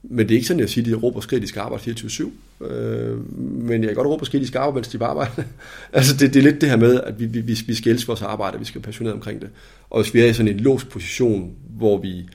[0.03, 2.63] Men det er ikke sådan, jeg siger, at de råber skridt, de skal arbejde 24-7.
[2.65, 5.43] Øh, men jeg kan godt råbe skridt, de skal arbejde, mens de bare arbejder.
[5.93, 8.21] altså det, det er lidt det her med, at vi, vi, vi skal elske vores
[8.21, 9.49] arbejde, vi skal være passionerede omkring det.
[9.89, 12.29] Og hvis vi er i sådan en låst position, hvor vi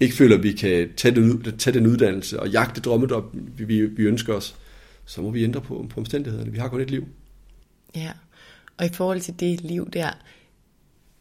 [0.00, 3.24] ikke føler, at vi kan tage den, tage den uddannelse og jagte drømmedom,
[3.56, 4.56] vi, vi, vi ønsker os,
[5.06, 6.52] så må vi ændre på, på omstændighederne.
[6.52, 7.08] Vi har kun et liv.
[7.96, 8.10] Ja,
[8.78, 10.10] og i forhold til det liv der,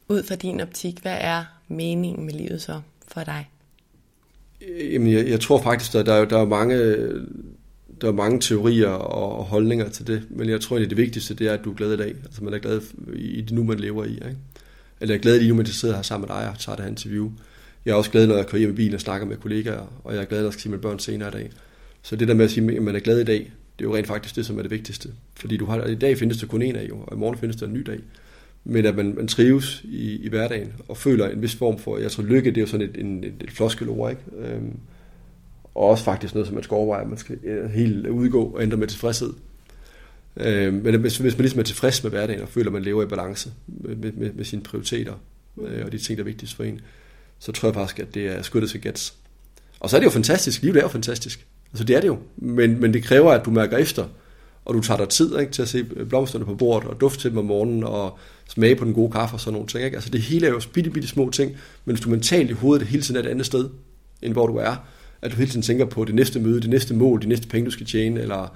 [0.09, 3.49] ud fra din optik, hvad er meningen med livet så for dig?
[4.93, 6.75] Jamen, jeg, jeg tror faktisk, at der, der er mange
[8.01, 11.47] der er mange teorier og holdninger til det, men jeg tror, egentlig, det vigtigste, det
[11.47, 12.15] er, at du er glad i dag.
[12.25, 12.81] Altså, man er glad
[13.13, 14.13] i det nu, man lever i.
[14.13, 14.37] Ikke?
[15.01, 16.83] Eller er glad i det nu, man sidder her sammen med dig og tager det
[16.83, 17.31] her interview.
[17.85, 20.13] Jeg er også glad, når jeg kører hjem i bilen og snakker med kollegaer, og
[20.13, 21.51] jeg er glad, når jeg skal se mine børn senere i dag.
[22.01, 23.95] Så det der med at sige, at man er glad i dag, det er jo
[23.95, 25.09] rent faktisk det, som er det vigtigste.
[25.35, 27.55] Fordi du har, i dag findes der kun en af, jo, og i morgen findes
[27.55, 27.99] der en ny dag.
[28.63, 32.11] Men at man, man trives i, i hverdagen, og føler en vis form for, jeg
[32.11, 34.21] tror lykke, det er jo sådan et, en, et, et floskelord, ikke?
[34.37, 34.77] Øhm,
[35.75, 38.63] og også faktisk noget, som man skal overveje, at man skal øh, helt udgå og
[38.63, 39.33] ændre med tilfredshed.
[40.37, 43.03] Øhm, men hvis, hvis man ligesom er tilfreds med hverdagen, og føler, at man lever
[43.03, 45.13] i balance med, med, med sine prioriteter,
[45.61, 46.81] øh, og de ting, der er vigtigst for en,
[47.39, 49.13] så tror jeg faktisk, at det er skuddet til gets.
[49.79, 50.61] Og så er det jo fantastisk.
[50.61, 51.45] Livet er jo fantastisk.
[51.71, 52.19] Altså det er det jo.
[52.37, 54.07] Men, men det kræver, at du mærker efter,
[54.65, 57.21] og du tager dig tid ikke, til at se øh, blomsterne på bordet, og dufte
[57.21, 59.85] til dem om morgenen, og smage på den gode kaffe og sådan nogle ting.
[59.85, 59.97] Ikke?
[59.97, 61.51] Altså det hele er jo bitte, bitte små ting,
[61.85, 63.69] men hvis du mentalt i hovedet det hele tiden er et andet sted,
[64.21, 64.75] end hvor du er,
[65.21, 67.65] at du hele tiden tænker på det næste møde, det næste mål, de næste penge,
[67.65, 68.55] du skal tjene, eller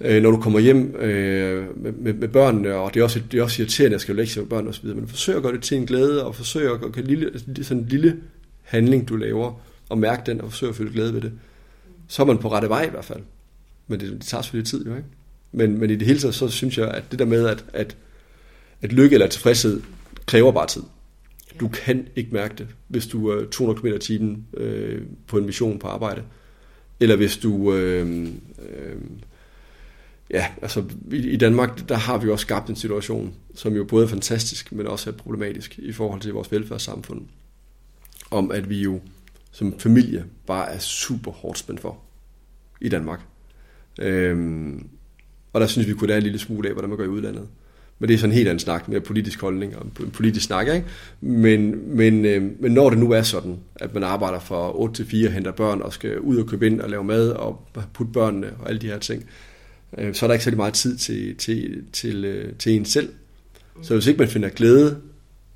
[0.00, 3.38] øh, når du kommer hjem øh, med, med, med børnene, og det er også, det
[3.38, 5.76] er også irriterende at skrive lektier med børn osv., men forsøg at gøre det til
[5.76, 8.16] en glæde, og forsøg at gøre lille, altså, sådan en lille
[8.62, 11.32] handling, du laver, og mærke den, og forsøg at føle glæde ved det.
[12.08, 13.20] Så er man på rette vej i hvert fald.
[13.86, 15.08] Men det, det tager selvfølgelig tid, jo ikke?
[15.52, 17.96] Men, men i det hele taget, så synes jeg, at det der med, at, at,
[18.82, 19.82] at lykke eller tilfredshed
[20.26, 20.82] kræver bare tid.
[21.60, 25.46] Du kan ikke mærke det, hvis du er 200 km i timen øh, på en
[25.46, 26.22] mission på arbejde.
[27.00, 27.74] Eller hvis du...
[27.74, 28.28] Øh,
[28.68, 28.96] øh,
[30.30, 34.04] ja, altså i, i Danmark, der har vi også skabt en situation, som jo både
[34.04, 37.26] er fantastisk, men også er problematisk i forhold til vores velfærdssamfund.
[38.30, 39.00] Om at vi jo
[39.50, 41.98] som familie bare er super hårdt spændt for
[42.80, 43.20] i Danmark.
[43.98, 44.86] Øhm,
[45.52, 47.48] og der synes vi kunne lære en lille smule af, hvordan man gør i udlandet.
[47.98, 50.68] Men det er sådan en helt anden snak, mere politisk holdning og en politisk snak.
[50.68, 50.84] Ikke?
[51.20, 55.06] Men, men, øh, men når det nu er sådan, at man arbejder fra 8 til
[55.06, 58.50] 4, henter børn og skal ud og købe ind og lave mad og putte børnene
[58.58, 59.24] og alle de her ting,
[59.98, 63.08] øh, så er der ikke særlig meget tid til, til, til, øh, til en selv.
[63.82, 64.96] Så hvis ikke man finder glæde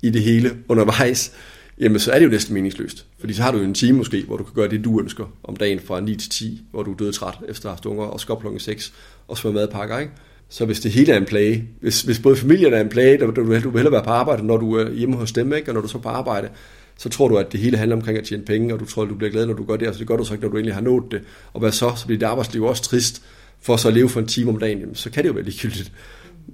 [0.01, 1.33] i det hele undervejs,
[1.79, 3.05] jamen så er det jo næsten meningsløst.
[3.19, 5.25] Fordi så har du jo en time måske, hvor du kan gøre det, du ønsker
[5.43, 7.85] om dagen fra 9 til 10, hvor du er død træt efter at have haft
[7.85, 8.93] unger, og skal klokken 6
[9.27, 10.13] og smøre madpakker, ikke?
[10.49, 13.25] Så hvis det hele er en plage, hvis, hvis både familien er en plage, du,
[13.25, 15.69] du, du vil hellere være på arbejde, når du er hjemme hos dem, ikke?
[15.69, 16.49] og når du så er på arbejde,
[16.97, 19.09] så tror du, at det hele handler omkring at tjene penge, og du tror, at
[19.09, 20.49] du bliver glad, når du gør det, og så det gør du så ikke, når
[20.49, 21.21] du egentlig har nået det.
[21.53, 21.93] Og hvad så?
[21.95, 23.23] Så bliver dit arbejdsliv også trist,
[23.61, 25.43] for så at leve for en time om dagen, jamen, så kan det jo være
[25.43, 25.91] ligegyldigt.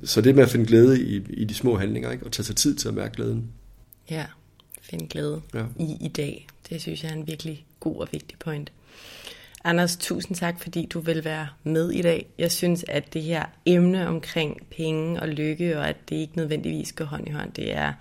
[0.03, 2.26] Så det med at finde glæde i, i de små handlinger, ikke?
[2.26, 3.47] og tage sig tid til at mærke glæden.
[4.11, 4.26] Ja,
[4.89, 5.65] finde glæde ja.
[5.79, 6.47] i i dag.
[6.69, 8.71] Det synes jeg er en virkelig god og vigtig point.
[9.63, 12.25] Anders, tusind tak, fordi du vil være med i dag.
[12.38, 16.93] Jeg synes, at det her emne omkring penge og lykke, og at det ikke nødvendigvis
[16.93, 17.93] går hånd i hånd, det er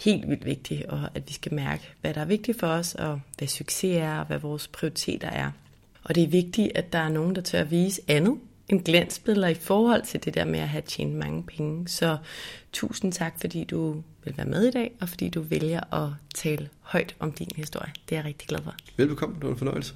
[0.00, 3.20] helt vildt vigtigt, og at vi skal mærke, hvad der er vigtigt for os, og
[3.38, 5.50] hvad succes er, og hvad vores prioriteter er.
[6.04, 9.48] Og det er vigtigt, at der er nogen, der tør at vise andet end glansbilleder
[9.48, 11.88] i forhold til det der med at have tjent mange penge.
[11.88, 12.16] Så
[12.72, 16.68] tusind tak, fordi du vil være med i dag, og fordi du vælger at tale
[16.80, 17.92] højt om din historie.
[18.08, 18.74] Det er jeg rigtig glad for.
[18.96, 19.94] Velbekomme, det var en fornøjelse.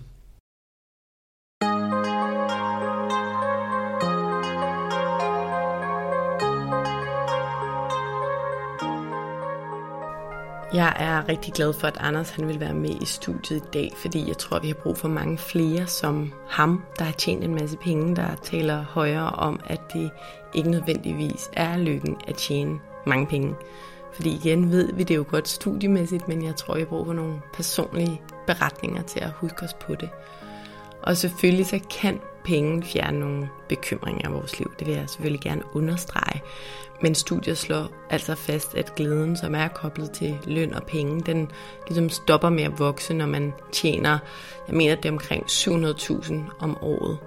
[10.76, 13.92] Jeg er rigtig glad for, at Anders han vil være med i studiet i dag,
[13.96, 17.54] fordi jeg tror, vi har brug for mange flere som ham, der har tjent en
[17.54, 20.10] masse penge, der taler højere om, at det
[20.54, 23.54] ikke nødvendigvis er lykken at tjene mange penge.
[24.16, 27.22] Fordi igen ved vi det jo godt studiemæssigt, men jeg tror, jeg bruger brug for
[27.22, 30.08] nogle personlige beretninger til at huske os på det.
[31.02, 34.72] Og selvfølgelig så kan penge fjerne nogle bekymringer i vores liv.
[34.78, 36.42] Det vil jeg selvfølgelig gerne understrege.
[37.02, 41.50] Men studiet slår altså fast, at glæden, som er koblet til løn og penge, den
[41.88, 44.18] ligesom stopper med at vokse, når man tjener,
[44.68, 47.18] jeg mener, det er omkring 700.000 om året.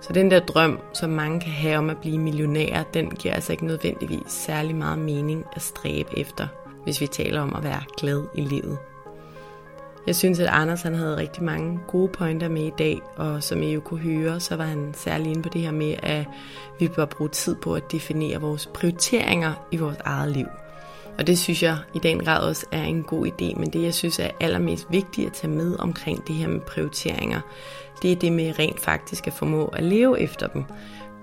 [0.00, 3.52] Så den der drøm, som mange kan have om at blive millionær, den giver altså
[3.52, 6.46] ikke nødvendigvis særlig meget mening at stræbe efter,
[6.84, 8.78] hvis vi taler om at være glad i livet.
[10.06, 13.62] Jeg synes, at Anders han havde rigtig mange gode pointer med i dag, og som
[13.62, 16.26] I jo kunne høre, så var han særlig inde på det her med, at
[16.78, 20.46] vi bør bruge tid på at definere vores prioriteringer i vores eget liv.
[21.18, 23.94] Og det synes jeg i den grad også er en god idé, men det jeg
[23.94, 27.40] synes er allermest vigtigt at tage med omkring det her med prioriteringer,
[28.02, 30.64] det er det med rent faktisk at formå at leve efter dem.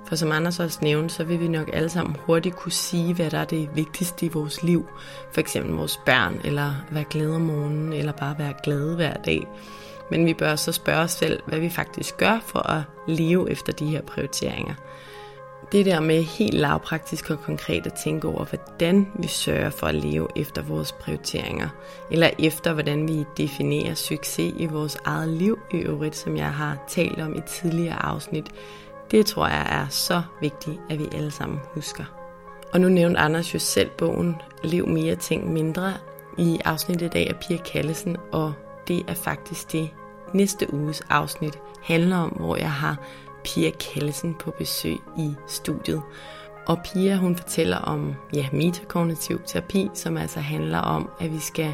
[0.08, 3.30] For som Anders også nævnte, så vil vi nok alle sammen hurtigt kunne sige, hvad
[3.30, 4.88] der er det vigtigste i vores liv.
[5.32, 9.48] For eksempel vores børn, eller være glade om morgenen, eller bare være glade hver dag.
[10.12, 13.74] Men vi bør så spørge os selv, hvad vi faktisk gør for at leve efter
[13.74, 14.74] de her prioriteringer.
[15.72, 19.96] Det der med helt lavpraktisk og konkret at tænke over, hvordan vi sørger for at
[19.96, 21.70] leve efter vores prioriteringer,
[22.12, 26.78] eller efter hvordan vi definerer succes i vores eget liv i øvrigt, som jeg har
[26.88, 28.46] talt om i tidligere afsnit,
[29.12, 32.04] det tror jeg er så vigtigt, at vi alle sammen husker.
[32.74, 35.94] Og nu nævnte Anders jo selv bogen Lev mere, ting mindre
[36.38, 38.54] i afsnittet i dag af Pia Kallesen, og
[38.88, 39.90] det er faktisk det
[40.34, 42.98] næste uges afsnit handler om, hvor jeg har
[43.48, 46.02] Pia Kallesen på besøg i studiet.
[46.68, 51.74] Og Pia hun fortæller om ja, metakognitiv terapi, som altså handler om, at vi skal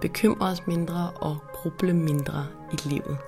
[0.00, 3.18] bekymre os mindre og gruble mindre i livet.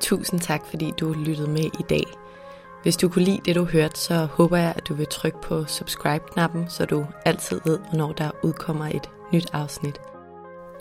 [0.00, 2.04] Tusind tak, fordi du lyttede med i dag.
[2.82, 5.64] Hvis du kunne lide det, du hørte, så håber jeg, at du vil trykke på
[5.64, 10.00] subscribe-knappen, så du altid ved, hvornår der udkommer et nyt afsnit.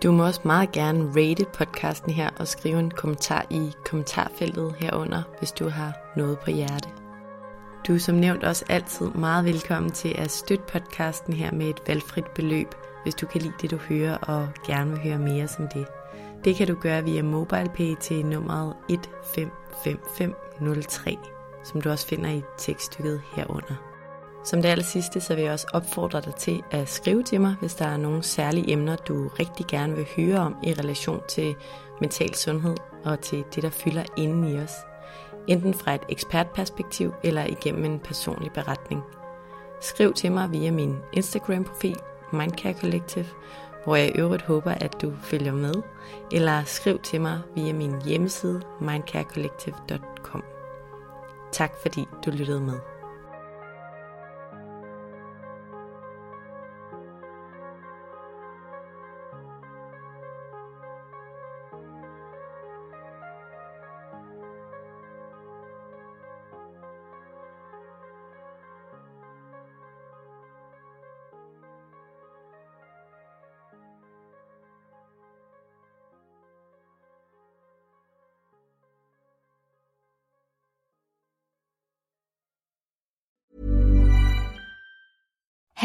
[0.04, 5.24] Du må også meget gerne rate podcasten her og skrive en kommentar i kommentarfeltet herunder,
[5.40, 6.90] hvis du har noget på hjerte.
[7.88, 11.82] Du er som nævnt også altid meget velkommen til at støtte podcasten her med et
[11.88, 12.68] valgfrit beløb,
[13.04, 15.86] hvis du kan lide det, du hører og gerne vil høre mere som det.
[16.46, 21.18] Det kan du gøre via MobilePay til nummeret 155503,
[21.64, 23.93] som du også finder i tekststykket herunder.
[24.44, 27.56] Som det aller sidste, så vil jeg også opfordre dig til at skrive til mig,
[27.60, 31.56] hvis der er nogle særlige emner, du rigtig gerne vil høre om i relation til
[32.02, 34.74] mental sundhed og til det, der fylder inden i os.
[35.48, 39.02] Enten fra et ekspertperspektiv eller igennem en personlig beretning.
[39.82, 41.98] Skriv til mig via min Instagram-profil,
[42.34, 43.26] Mindcare Collective,
[43.84, 45.74] hvor jeg i øvrigt håber, at du følger med,
[46.32, 50.44] eller skriv til mig via min hjemmeside mindcarecollective.com.
[51.52, 52.93] Tak fordi du lyttede med.